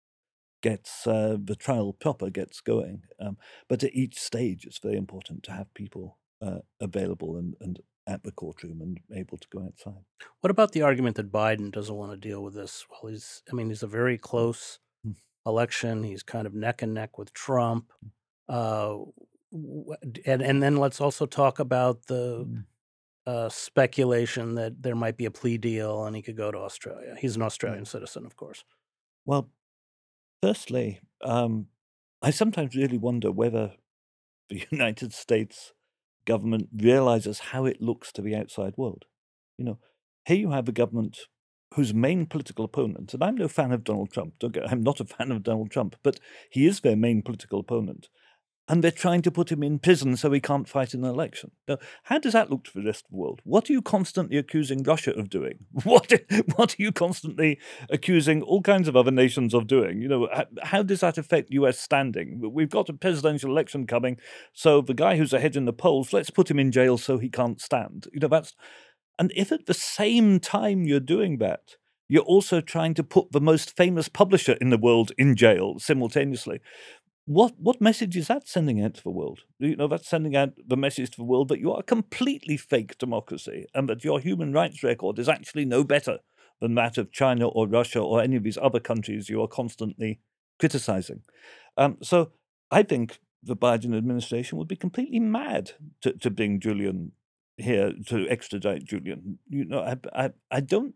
gets 0.62 1.08
uh, 1.08 1.38
the 1.42 1.56
trial 1.56 1.94
proper 1.94 2.30
gets 2.30 2.60
going. 2.62 3.04
Um, 3.20 3.38
but 3.68 3.84
at 3.84 3.94
each 3.94 4.20
stage, 4.20 4.66
it's 4.66 4.80
very 4.80 4.98
important 4.98 5.44
to 5.44 5.52
have 5.52 5.74
people 5.74 6.18
uh, 6.42 6.60
available 6.82 7.38
and, 7.38 7.56
and 7.62 7.80
at 8.08 8.24
the 8.24 8.32
courtroom 8.32 8.82
and 8.82 9.00
able 9.16 9.38
to 9.38 9.48
go 9.50 9.64
outside. 9.64 10.04
What 10.42 10.52
about 10.52 10.72
the 10.72 10.82
argument 10.82 11.16
that 11.18 11.32
Biden 11.32 11.72
doesn't 11.72 11.96
want 11.96 12.12
to 12.12 12.18
deal 12.18 12.44
with 12.44 12.56
this? 12.56 12.86
Well, 12.90 13.12
he's 13.12 13.44
I 13.52 13.56
mean, 13.56 13.70
he's 13.70 13.84
a 13.84 13.88
very 13.88 14.18
close 14.18 14.80
mm. 15.08 15.16
election. 15.46 16.04
He's 16.04 16.24
kind 16.24 16.48
of 16.48 16.54
neck 16.54 16.82
and 16.82 16.94
neck 16.94 17.18
with 17.18 17.34
Trump. 17.34 17.92
Mm. 18.04 18.12
Uh, 18.50 19.12
and 19.52 20.42
and 20.42 20.62
then 20.62 20.78
let's 20.78 21.02
also 21.02 21.26
talk 21.26 21.60
about 21.60 22.06
the 22.08 22.46
mm. 22.46 22.64
uh, 23.26 23.50
speculation 23.50 24.56
that 24.56 24.82
there 24.82 24.96
might 24.96 25.18
be 25.18 25.26
a 25.26 25.32
plea 25.32 25.58
deal 25.58 26.06
and 26.06 26.16
he 26.16 26.22
could 26.22 26.38
go 26.38 26.52
to 26.52 26.58
Australia. 26.58 27.16
He's 27.20 27.36
an 27.36 27.42
Australian 27.42 27.86
citizen, 27.86 28.26
of 28.26 28.36
course. 28.36 28.64
Well, 29.26 29.50
firstly, 30.42 31.02
um, 31.24 31.68
I 32.22 32.32
sometimes 32.32 32.76
really 32.76 32.98
wonder 32.98 33.32
whether 33.32 33.74
the 34.50 34.66
United 34.72 35.14
States 35.14 35.74
government 36.26 36.70
realizes 36.76 37.40
how 37.40 37.66
it 37.66 37.82
looks 37.82 38.12
to 38.12 38.22
the 38.22 38.36
outside 38.36 38.74
world. 38.78 39.06
You 39.58 39.66
know, 39.66 39.80
here 40.26 40.38
you 40.38 40.52
have 40.52 40.68
a 40.70 40.74
government 40.74 41.18
whose 41.76 41.94
main 41.94 42.26
political 42.26 42.66
opponent, 42.66 43.14
and 43.14 43.24
I'm 43.24 43.36
no 43.36 43.48
fan 43.48 43.72
of 43.72 43.84
Donald 43.84 44.12
Trump, 44.12 44.34
I'm 44.68 44.82
not 44.82 45.00
a 45.00 45.06
fan 45.06 45.32
of 45.32 45.44
Donald 45.44 45.70
Trump, 45.70 45.96
but 46.02 46.20
he 46.50 46.66
is 46.66 46.80
their 46.80 46.96
main 46.96 47.22
political 47.22 47.60
opponent 47.60 48.10
and 48.70 48.84
they're 48.84 48.92
trying 48.92 49.24
to 49.24 49.32
put 49.32 49.52
him 49.52 49.64
in 49.64 49.80
prison 49.80 50.16
so 50.16 50.32
he 50.32 50.40
can't 50.40 50.70
fight 50.70 50.94
in 50.94 51.04
an 51.04 51.10
election. 51.10 51.52
Now, 51.68 51.78
how 52.04 52.20
does 52.20 52.34
that 52.34 52.52
look 52.52 52.66
to 52.66 52.72
the 52.76 52.86
rest 52.86 53.06
of 53.06 53.12
the 53.12 53.18
world? 53.18 53.42
What 53.44 53.68
are 53.68 53.74
you 53.74 53.82
constantly 53.82 54.38
accusing 54.38 54.84
Russia 54.84 55.12
of 55.18 55.30
doing? 55.30 55.66
What 55.84 56.14
what 56.56 56.74
are 56.74 56.82
you 56.82 56.92
constantly 56.92 57.60
accusing 57.90 58.44
all 58.44 58.62
kinds 58.62 58.88
of 58.88 58.96
other 58.96 59.12
nations 59.12 59.56
of 59.56 59.66
doing? 59.66 60.02
You 60.02 60.08
know, 60.08 60.30
how, 60.32 60.46
how 60.62 60.84
does 60.84 61.00
that 61.00 61.18
affect 61.18 61.50
U.S. 61.52 61.80
standing? 61.80 62.40
We've 62.54 62.70
got 62.70 62.90
a 62.90 62.94
presidential 62.94 63.50
election 63.50 63.88
coming, 63.88 64.18
so 64.54 64.82
the 64.82 64.94
guy 64.94 65.18
who's 65.18 65.34
ahead 65.34 65.56
in 65.56 65.66
the 65.66 65.74
polls, 65.74 66.14
let's 66.14 66.30
put 66.30 66.52
him 66.52 66.60
in 66.60 66.72
jail 66.72 66.98
so 67.00 67.18
he 67.18 67.30
can't 67.30 67.60
stand. 67.60 68.08
You 68.14 68.20
know, 68.20 68.28
that's 68.28 68.54
and 69.18 69.34
if 69.36 69.52
at 69.52 69.66
the 69.66 69.74
same 69.74 70.40
time 70.40 70.86
you're 70.86 71.00
doing 71.00 71.40
that, 71.40 71.76
you're 72.10 72.24
also 72.24 72.60
trying 72.60 72.96
to 72.96 73.04
put 73.04 73.32
the 73.32 73.40
most 73.40 73.78
famous 73.78 74.10
publisher 74.10 74.54
in 74.54 74.72
the 74.72 74.78
world 74.78 75.12
in 75.18 75.36
jail 75.36 75.78
simultaneously 75.78 76.60
what 77.30 77.54
what 77.60 77.80
message 77.80 78.18
is 78.18 78.28
that 78.28 78.48
sending 78.48 78.84
out 78.84 78.96
to 78.96 79.04
the 79.04 79.12
world? 79.12 79.42
You 79.60 79.76
know, 79.76 79.88
that's 79.88 80.10
sending 80.10 80.36
out 80.36 80.54
the 80.66 80.76
message 80.76 81.12
to 81.12 81.18
the 81.18 81.24
world 81.24 81.50
that 81.50 81.60
you 81.60 81.72
are 81.72 81.82
a 81.82 81.84
completely 81.84 82.58
fake 82.58 82.98
democracy 82.98 83.68
and 83.76 83.88
that 83.88 84.04
your 84.04 84.20
human 84.20 84.52
rights 84.52 84.82
record 84.82 85.20
is 85.20 85.30
actually 85.30 85.66
no 85.66 85.84
better 85.84 86.18
than 86.60 86.74
that 86.74 86.98
of 86.98 87.12
China 87.12 87.48
or 87.48 87.68
Russia 87.68 88.00
or 88.00 88.20
any 88.20 88.36
of 88.36 88.42
these 88.42 88.58
other 88.58 88.80
countries 88.80 89.30
you 89.30 89.44
are 89.44 89.48
constantly 89.48 90.20
criticizing. 90.58 91.22
Um, 91.78 92.00
so 92.02 92.32
I 92.72 92.82
think 92.82 93.20
the 93.44 93.56
Biden 93.56 93.96
administration 93.96 94.58
would 94.58 94.68
be 94.68 94.76
completely 94.76 95.20
mad 95.20 95.74
to, 96.02 96.14
to 96.14 96.32
bring 96.32 96.60
Julian 96.60 97.12
here 97.58 97.94
to 98.08 98.28
extradite 98.28 98.86
Julian. 98.86 99.38
You 99.48 99.66
know, 99.66 99.82
I, 99.82 100.26
I, 100.26 100.30
I 100.50 100.62
don't 100.62 100.96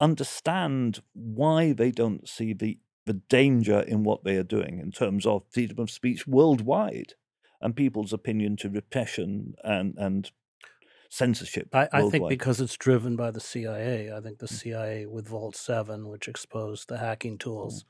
understand 0.00 1.00
why 1.12 1.72
they 1.72 1.92
don't 1.92 2.28
see 2.28 2.54
the 2.54 2.78
the 3.06 3.14
danger 3.14 3.80
in 3.80 4.02
what 4.04 4.24
they 4.24 4.36
are 4.36 4.44
doing 4.44 4.78
in 4.78 4.90
terms 4.90 5.26
of 5.26 5.42
freedom 5.50 5.78
of 5.78 5.90
speech 5.90 6.26
worldwide 6.26 7.14
and 7.60 7.76
people's 7.76 8.12
opinion 8.12 8.56
to 8.56 8.68
repression 8.68 9.54
and, 9.62 9.94
and 9.96 10.30
censorship. 11.14 11.68
I, 11.74 11.88
I 11.92 12.08
think 12.10 12.28
because 12.28 12.60
it's 12.60 12.76
driven 12.76 13.16
by 13.16 13.30
the 13.30 13.40
CIA. 13.40 14.12
I 14.12 14.20
think 14.20 14.38
the 14.38 14.46
mm. 14.46 14.58
CIA 14.58 15.06
with 15.06 15.28
Vault 15.28 15.56
7, 15.56 16.08
which 16.08 16.28
exposed 16.28 16.88
the 16.88 16.98
hacking 16.98 17.38
tools 17.38 17.84
mm. 17.84 17.86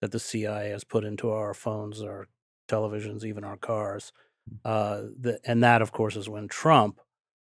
that 0.00 0.12
the 0.12 0.18
CIA 0.18 0.70
has 0.70 0.84
put 0.84 1.04
into 1.04 1.30
our 1.30 1.54
phones, 1.54 2.02
our 2.02 2.28
televisions, 2.68 3.24
even 3.24 3.44
our 3.44 3.56
cars. 3.56 4.12
Mm. 4.50 4.58
Uh, 4.64 5.08
the, 5.20 5.40
and 5.44 5.62
that, 5.62 5.82
of 5.82 5.92
course, 5.92 6.16
is 6.16 6.28
when 6.28 6.48
Trump 6.48 7.00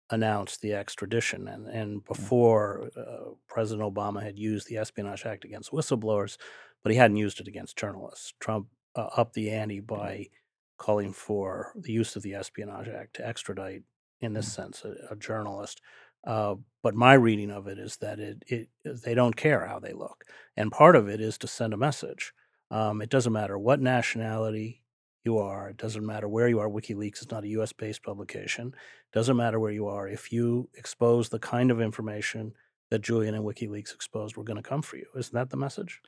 announced 0.10 0.62
the 0.62 0.74
extradition. 0.74 1.48
And, 1.48 1.68
and 1.68 2.02
mm. 2.02 2.06
before 2.06 2.90
uh, 2.98 3.32
President 3.48 3.88
Obama 3.88 4.22
had 4.22 4.38
used 4.38 4.68
the 4.68 4.78
Espionage 4.78 5.26
Act 5.26 5.46
against 5.46 5.72
whistleblowers, 5.72 6.38
but 6.84 6.92
he 6.92 6.98
hadn't 6.98 7.18
used 7.18 7.40
it 7.40 7.48
against 7.48 7.78
journalists. 7.78 8.34
Trump 8.40 8.68
uh, 8.96 9.10
upped 9.18 9.34
the 9.34 9.50
ante 9.50 9.80
by 9.80 10.28
calling 10.78 11.14
for 11.14 11.72
the 11.76 11.94
use 11.94 12.16
of 12.16 12.24
the 12.24 12.36
Espionage 12.36 12.90
Act 12.90 13.16
to 13.16 13.28
extradite, 13.28 13.84
in 14.22 14.34
this 14.34 14.50
mm. 14.50 14.56
sense, 14.56 14.84
a, 14.84 15.14
a 15.14 15.16
journalist. 15.16 15.82
Uh, 16.26 16.56
but 16.82 16.96
my 16.96 17.14
reading 17.14 17.52
of 17.52 17.68
it 17.68 17.78
is 17.78 17.98
that 17.98 18.20
it, 18.20 18.44
it 18.48 18.70
they 18.84 19.14
don't 19.14 19.36
care 19.36 19.66
how 19.66 19.80
they 19.80 19.94
look, 19.94 20.24
and 20.56 20.72
part 20.72 20.96
of 20.96 21.10
it 21.10 21.20
is 21.20 21.38
to 21.38 21.48
send 21.48 21.74
a 21.74 21.78
message. 21.78 22.34
Um, 22.72 23.02
it 23.02 23.10
doesn't 23.10 23.34
matter 23.34 23.58
what 23.58 23.82
nationality 23.82 24.84
you 25.24 25.38
are. 25.38 25.70
It 25.70 25.78
doesn't 25.78 26.06
matter 26.06 26.28
where 26.28 26.48
you 26.48 26.60
are. 26.60 26.70
WikiLeaks 26.70 27.22
is 27.22 27.32
not 27.32 27.44
a 27.44 27.50
U.S. 27.50 27.74
based 27.74 28.04
publication. 28.04 28.68
It 28.68 29.14
doesn't 29.14 29.38
matter 29.38 29.60
where 29.60 29.72
you 29.72 29.88
are. 29.88 30.08
If 30.08 30.32
you 30.32 30.70
expose 30.76 31.30
the 31.30 31.40
kind 31.40 31.72
of 31.72 31.82
information 31.82 32.54
that 32.90 33.02
Julian 33.02 33.36
and 33.36 33.44
WikiLeaks 33.44 33.94
exposed, 33.94 34.36
we're 34.36 34.44
going 34.44 34.62
to 34.62 34.68
come 34.68 34.82
for 34.82 34.98
you. 34.98 35.06
Isn't 35.16 35.34
that 35.34 35.50
the 35.50 35.58
message? 35.58 36.02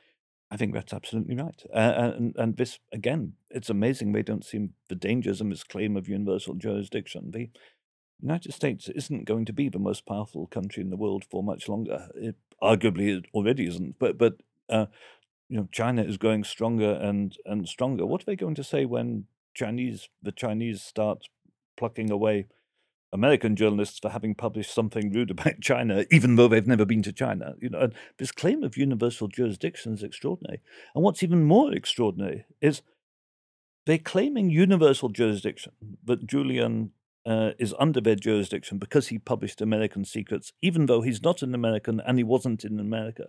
I 0.50 0.56
think 0.56 0.74
that's 0.74 0.92
absolutely 0.92 1.36
right. 1.36 1.62
Uh, 1.74 2.12
and, 2.16 2.36
and 2.36 2.56
this, 2.56 2.78
again, 2.92 3.32
it's 3.50 3.70
amazing 3.70 4.12
they 4.12 4.22
don't 4.22 4.44
see 4.44 4.68
the 4.88 4.94
dangers 4.94 5.40
in 5.40 5.50
this 5.50 5.64
claim 5.64 5.96
of 5.96 6.08
universal 6.08 6.54
jurisdiction. 6.54 7.32
The 7.32 7.50
United 8.20 8.54
States 8.54 8.88
isn't 8.88 9.24
going 9.24 9.44
to 9.46 9.52
be 9.52 9.68
the 9.68 9.78
most 9.78 10.06
powerful 10.06 10.46
country 10.46 10.82
in 10.82 10.90
the 10.90 10.96
world 10.96 11.24
for 11.28 11.42
much 11.42 11.68
longer. 11.68 12.08
It, 12.14 12.36
arguably, 12.62 13.18
it 13.18 13.24
already 13.34 13.66
isn't. 13.66 13.98
But, 13.98 14.18
but 14.18 14.36
uh, 14.68 14.86
you 15.48 15.56
know, 15.56 15.68
China 15.72 16.02
is 16.02 16.16
growing 16.16 16.44
stronger 16.44 16.92
and, 16.92 17.36
and 17.44 17.68
stronger. 17.68 18.06
What 18.06 18.22
are 18.22 18.26
they 18.26 18.36
going 18.36 18.54
to 18.54 18.64
say 18.64 18.84
when 18.84 19.26
Chinese 19.54 20.08
the 20.22 20.32
Chinese 20.32 20.82
start 20.82 21.28
plucking 21.76 22.10
away 22.10 22.46
American 23.16 23.56
journalists 23.56 23.98
for 23.98 24.10
having 24.10 24.34
published 24.34 24.72
something 24.72 25.10
rude 25.10 25.30
about 25.30 25.60
China, 25.60 26.04
even 26.10 26.36
though 26.36 26.48
they've 26.48 26.66
never 26.66 26.84
been 26.84 27.02
to 27.02 27.12
China. 27.12 27.54
You 27.60 27.70
know, 27.70 27.90
this 28.18 28.30
claim 28.30 28.62
of 28.62 28.76
universal 28.76 29.26
jurisdiction 29.26 29.94
is 29.94 30.02
extraordinary. 30.02 30.60
And 30.94 31.02
what's 31.02 31.22
even 31.22 31.44
more 31.44 31.72
extraordinary 31.72 32.44
is 32.60 32.82
they're 33.86 33.98
claiming 33.98 34.50
universal 34.50 35.08
jurisdiction, 35.08 35.72
that 36.04 36.26
Julian 36.26 36.92
uh, 37.24 37.52
is 37.58 37.74
under 37.78 38.00
their 38.00 38.16
jurisdiction 38.16 38.78
because 38.78 39.08
he 39.08 39.18
published 39.18 39.60
American 39.60 40.04
secrets, 40.04 40.52
even 40.60 40.86
though 40.86 41.00
he's 41.00 41.22
not 41.22 41.42
an 41.42 41.54
American 41.54 42.00
and 42.00 42.18
he 42.18 42.24
wasn't 42.24 42.64
in 42.64 42.78
America. 42.78 43.28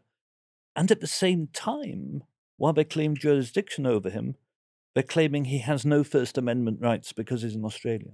And 0.76 0.92
at 0.92 1.00
the 1.00 1.08
same 1.08 1.48
time, 1.54 2.24
while 2.58 2.74
they 2.74 2.84
claim 2.84 3.16
jurisdiction 3.16 3.86
over 3.86 4.10
him, 4.10 4.36
they're 4.94 5.04
claiming 5.04 5.46
he 5.46 5.60
has 5.60 5.86
no 5.86 6.04
First 6.04 6.38
Amendment 6.38 6.80
rights 6.82 7.14
because 7.14 7.44
he's 7.44 7.56
an 7.56 7.66
Australian. 7.66 8.14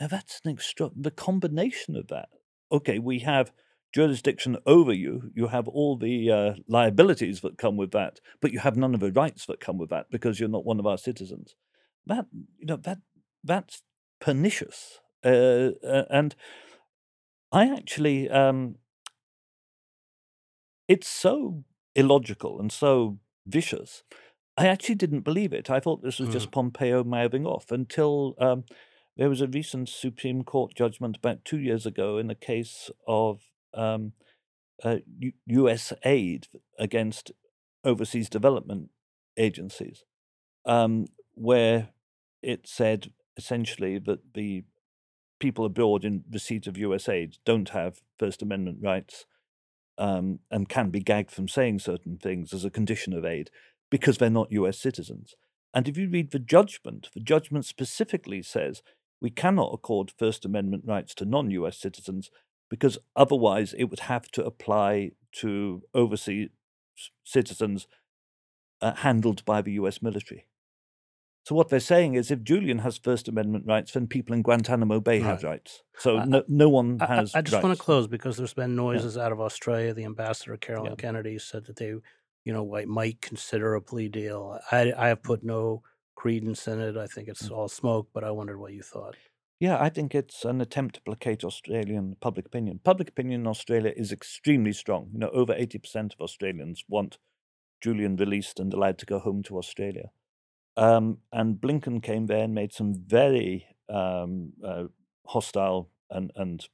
Now 0.00 0.06
that's 0.06 0.40
an 0.44 0.52
extra 0.52 0.90
the 0.96 1.10
combination 1.10 1.94
of 1.94 2.08
that. 2.08 2.30
Okay, 2.72 2.98
we 2.98 3.18
have 3.20 3.52
jurisdiction 3.92 4.56
over 4.64 4.92
you. 4.92 5.30
You 5.34 5.48
have 5.48 5.68
all 5.68 5.96
the 5.96 6.30
uh, 6.30 6.54
liabilities 6.66 7.42
that 7.42 7.58
come 7.58 7.76
with 7.76 7.90
that, 7.90 8.20
but 8.40 8.52
you 8.52 8.60
have 8.60 8.76
none 8.76 8.94
of 8.94 9.00
the 9.00 9.12
rights 9.12 9.44
that 9.46 9.60
come 9.60 9.76
with 9.76 9.90
that 9.90 10.06
because 10.10 10.40
you're 10.40 10.48
not 10.48 10.64
one 10.64 10.78
of 10.78 10.86
our 10.86 10.98
citizens. 10.98 11.54
That 12.06 12.26
you 12.58 12.66
know 12.66 12.76
that 12.76 12.98
that's 13.44 13.82
pernicious, 14.20 15.00
uh, 15.24 15.72
uh, 15.86 16.04
and 16.08 16.34
I 17.52 17.70
actually 17.70 18.30
um, 18.30 18.76
it's 20.88 21.08
so 21.08 21.64
illogical 21.94 22.58
and 22.58 22.72
so 22.72 23.18
vicious. 23.46 24.02
I 24.56 24.66
actually 24.66 24.94
didn't 24.94 25.20
believe 25.20 25.52
it. 25.52 25.70
I 25.70 25.80
thought 25.80 26.02
this 26.02 26.18
was 26.18 26.30
mm. 26.30 26.32
just 26.32 26.50
Pompeo 26.50 27.04
mouthing 27.04 27.46
off 27.46 27.70
until 27.70 28.34
um, 28.38 28.64
there 29.20 29.28
was 29.28 29.42
a 29.42 29.46
recent 29.46 29.90
Supreme 29.90 30.42
Court 30.44 30.74
judgment 30.74 31.18
about 31.18 31.44
two 31.44 31.58
years 31.58 31.84
ago 31.84 32.16
in 32.16 32.30
a 32.30 32.34
case 32.34 32.90
of 33.06 33.42
um, 33.74 34.14
uh, 34.82 34.96
U- 35.18 35.34
U.S. 35.44 35.92
aid 36.06 36.48
against 36.78 37.30
overseas 37.84 38.30
development 38.30 38.88
agencies, 39.36 40.04
um, 40.64 41.04
where 41.34 41.90
it 42.42 42.66
said 42.66 43.12
essentially 43.36 43.98
that 43.98 44.32
the 44.32 44.64
people 45.38 45.66
abroad 45.66 46.02
in 46.02 46.24
receipt 46.32 46.66
of 46.66 46.78
U.S. 46.78 47.06
aid 47.06 47.36
don't 47.44 47.68
have 47.68 48.00
First 48.18 48.40
Amendment 48.40 48.78
rights 48.80 49.26
um, 49.98 50.38
and 50.50 50.66
can 50.66 50.88
be 50.88 51.00
gagged 51.00 51.30
from 51.30 51.46
saying 51.46 51.80
certain 51.80 52.16
things 52.16 52.54
as 52.54 52.64
a 52.64 52.70
condition 52.70 53.12
of 53.12 53.26
aid 53.26 53.50
because 53.90 54.16
they're 54.16 54.30
not 54.30 54.50
U.S. 54.52 54.78
citizens. 54.78 55.34
And 55.74 55.86
if 55.86 55.98
you 55.98 56.08
read 56.08 56.30
the 56.30 56.38
judgment, 56.38 57.10
the 57.12 57.20
judgment 57.20 57.66
specifically 57.66 58.42
says 58.42 58.82
we 59.20 59.30
cannot 59.30 59.72
accord 59.72 60.10
First 60.10 60.44
Amendment 60.44 60.84
rights 60.86 61.14
to 61.16 61.24
non 61.24 61.50
US 61.50 61.78
citizens 61.78 62.30
because 62.68 62.98
otherwise 63.16 63.74
it 63.74 63.84
would 63.84 64.00
have 64.00 64.30
to 64.32 64.44
apply 64.44 65.12
to 65.32 65.82
overseas 65.94 66.48
citizens 67.24 67.86
uh, 68.80 68.94
handled 68.94 69.44
by 69.44 69.60
the 69.60 69.72
US 69.72 70.00
military. 70.00 70.46
So 71.44 71.54
what 71.54 71.68
they're 71.68 71.80
saying 71.80 72.14
is, 72.14 72.30
if 72.30 72.42
Julian 72.42 72.80
has 72.80 72.98
First 72.98 73.26
Amendment 73.26 73.64
rights, 73.66 73.92
then 73.92 74.06
people 74.06 74.34
in 74.34 74.42
Guantanamo 74.42 75.00
Bay 75.00 75.20
right. 75.20 75.26
have 75.26 75.42
rights. 75.42 75.82
So 75.98 76.18
uh, 76.18 76.24
no, 76.24 76.42
no 76.48 76.68
one 76.68 76.98
has. 77.00 77.34
I, 77.34 77.38
I 77.38 77.42
just 77.42 77.54
rights. 77.54 77.64
want 77.64 77.76
to 77.76 77.82
close 77.82 78.06
because 78.06 78.36
there's 78.36 78.54
been 78.54 78.76
noises 78.76 79.16
yeah. 79.16 79.24
out 79.24 79.32
of 79.32 79.40
Australia. 79.40 79.94
The 79.94 80.04
ambassador 80.04 80.56
Caroline 80.58 80.92
yeah. 80.92 80.96
Kennedy 80.96 81.38
said 81.38 81.64
that 81.66 81.76
they, 81.76 81.94
you 82.44 82.52
know, 82.52 82.84
might 82.86 83.22
consider 83.22 83.74
a 83.74 83.80
plea 83.80 84.08
deal. 84.08 84.58
I, 84.70 84.92
I 84.96 85.08
have 85.08 85.22
put 85.22 85.42
no 85.42 85.82
credence 86.20 86.68
in 86.68 86.78
it. 86.80 86.98
I 86.98 87.06
think 87.06 87.28
it's 87.28 87.48
mm. 87.48 87.56
all 87.56 87.68
smoke, 87.68 88.08
but 88.12 88.24
I 88.24 88.30
wondered 88.30 88.58
what 88.58 88.74
you 88.74 88.82
thought. 88.82 89.16
Yeah, 89.58 89.78
I 89.80 89.88
think 89.88 90.14
it's 90.14 90.44
an 90.44 90.60
attempt 90.60 90.96
to 90.96 91.00
placate 91.02 91.44
Australian 91.44 92.16
public 92.20 92.46
opinion. 92.46 92.80
Public 92.84 93.08
opinion 93.08 93.42
in 93.42 93.46
Australia 93.46 93.92
is 93.96 94.12
extremely 94.12 94.72
strong. 94.72 95.08
You 95.12 95.20
know, 95.20 95.30
over 95.30 95.54
80% 95.54 96.12
of 96.12 96.20
Australians 96.20 96.84
want 96.88 97.18
Julian 97.82 98.16
released 98.16 98.60
and 98.60 98.72
allowed 98.74 98.98
to 98.98 99.06
go 99.06 99.18
home 99.18 99.42
to 99.44 99.56
Australia. 99.56 100.10
Um, 100.76 101.18
and 101.32 101.56
Blinken 101.56 102.02
came 102.02 102.26
there 102.26 102.44
and 102.44 102.54
made 102.54 102.72
some 102.74 102.94
very 102.94 103.66
um, 103.88 104.52
uh, 104.64 104.84
hostile 105.26 105.88
and, 106.10 106.32
and 106.36 106.66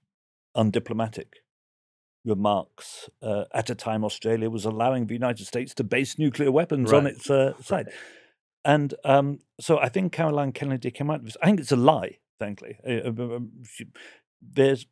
undiplomatic 0.57 1.43
remarks 2.25 3.09
uh, 3.23 3.45
at 3.55 3.71
a 3.71 3.75
time 3.77 4.05
Australia 4.05 4.51
was 4.51 4.65
allowing 4.65 5.07
the 5.07 5.15
United 5.15 5.47
States 5.47 5.73
to 5.75 5.85
base 5.85 6.19
nuclear 6.19 6.51
weapons 6.51 6.91
right. 6.91 6.99
on 6.99 7.07
its 7.07 7.31
uh, 7.31 7.53
side. 7.63 7.89
And 8.67 8.95
um, 9.05 9.39
so 9.61 9.79
I 9.79 9.89
think 9.89 10.13
Caroline 10.13 10.53
Kennedy 10.53 10.91
came 10.91 11.11
out 11.11 11.21
of 11.21 11.25
this. 11.25 11.37
I 11.41 11.47
think 11.47 11.61
it's 11.61 11.73
a 11.73 11.77
lie, 11.77 12.19
frankly. 12.37 12.77
Uh, 12.87 13.09
um, 13.09 13.53
she, 13.65 13.87
there's 14.43 14.87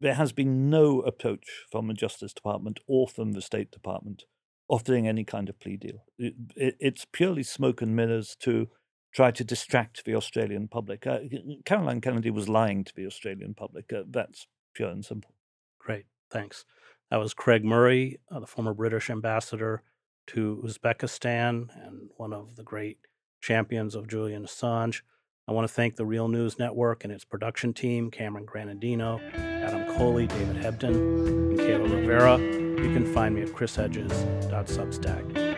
there 0.00 0.14
has 0.14 0.32
been 0.32 0.70
no 0.70 1.00
approach 1.02 1.66
from 1.70 1.86
the 1.86 1.94
Justice 1.94 2.32
Department 2.32 2.80
or 2.86 3.06
from 3.06 3.32
the 3.32 3.42
State 3.42 3.70
Department 3.70 4.24
offering 4.68 5.06
any 5.06 5.24
kind 5.24 5.50
of 5.50 5.60
plea 5.60 5.76
deal. 5.76 6.04
It, 6.18 6.34
it, 6.56 6.76
it's 6.80 7.04
purely 7.12 7.42
smoke 7.42 7.82
and 7.82 7.94
mirrors 7.94 8.36
to 8.40 8.68
try 9.12 9.30
to 9.32 9.44
distract 9.44 10.04
the 10.04 10.14
Australian 10.14 10.68
public. 10.68 11.06
Uh, 11.06 11.18
Caroline 11.66 12.00
Kennedy 12.00 12.30
was 12.30 12.48
lying 12.48 12.84
to 12.84 12.92
the 12.96 13.06
Australian 13.06 13.52
public. 13.52 13.92
Uh, 13.92 14.04
that's 14.08 14.46
pure 14.74 14.88
and 14.88 15.04
simple. 15.04 15.34
Great, 15.78 16.06
thanks. 16.30 16.64
That 17.10 17.18
was 17.18 17.34
Craig 17.34 17.64
Murray, 17.64 18.20
uh, 18.30 18.40
the 18.40 18.46
former 18.46 18.72
British 18.72 19.10
ambassador 19.10 19.82
to 20.28 20.62
Uzbekistan 20.64 21.66
and 21.84 22.08
one 22.16 22.32
of 22.32 22.54
the 22.56 22.62
great 22.62 22.98
champions 23.40 23.94
of 23.94 24.08
Julian 24.08 24.44
Assange. 24.44 25.02
I 25.48 25.52
want 25.52 25.66
to 25.66 25.74
thank 25.74 25.96
the 25.96 26.06
Real 26.06 26.28
News 26.28 26.58
Network 26.58 27.04
and 27.04 27.12
its 27.12 27.24
production 27.24 27.72
team 27.72 28.10
Cameron 28.10 28.46
Granadino, 28.46 29.20
Adam 29.34 29.96
Coley, 29.96 30.26
David 30.26 30.56
Hebden, 30.56 30.94
and 30.94 31.58
Kayla 31.58 31.90
Rivera. 31.90 32.38
You 32.38 32.92
can 32.92 33.12
find 33.12 33.34
me 33.34 33.42
at 33.42 33.48
chrishedges.substack.com. 33.48 35.49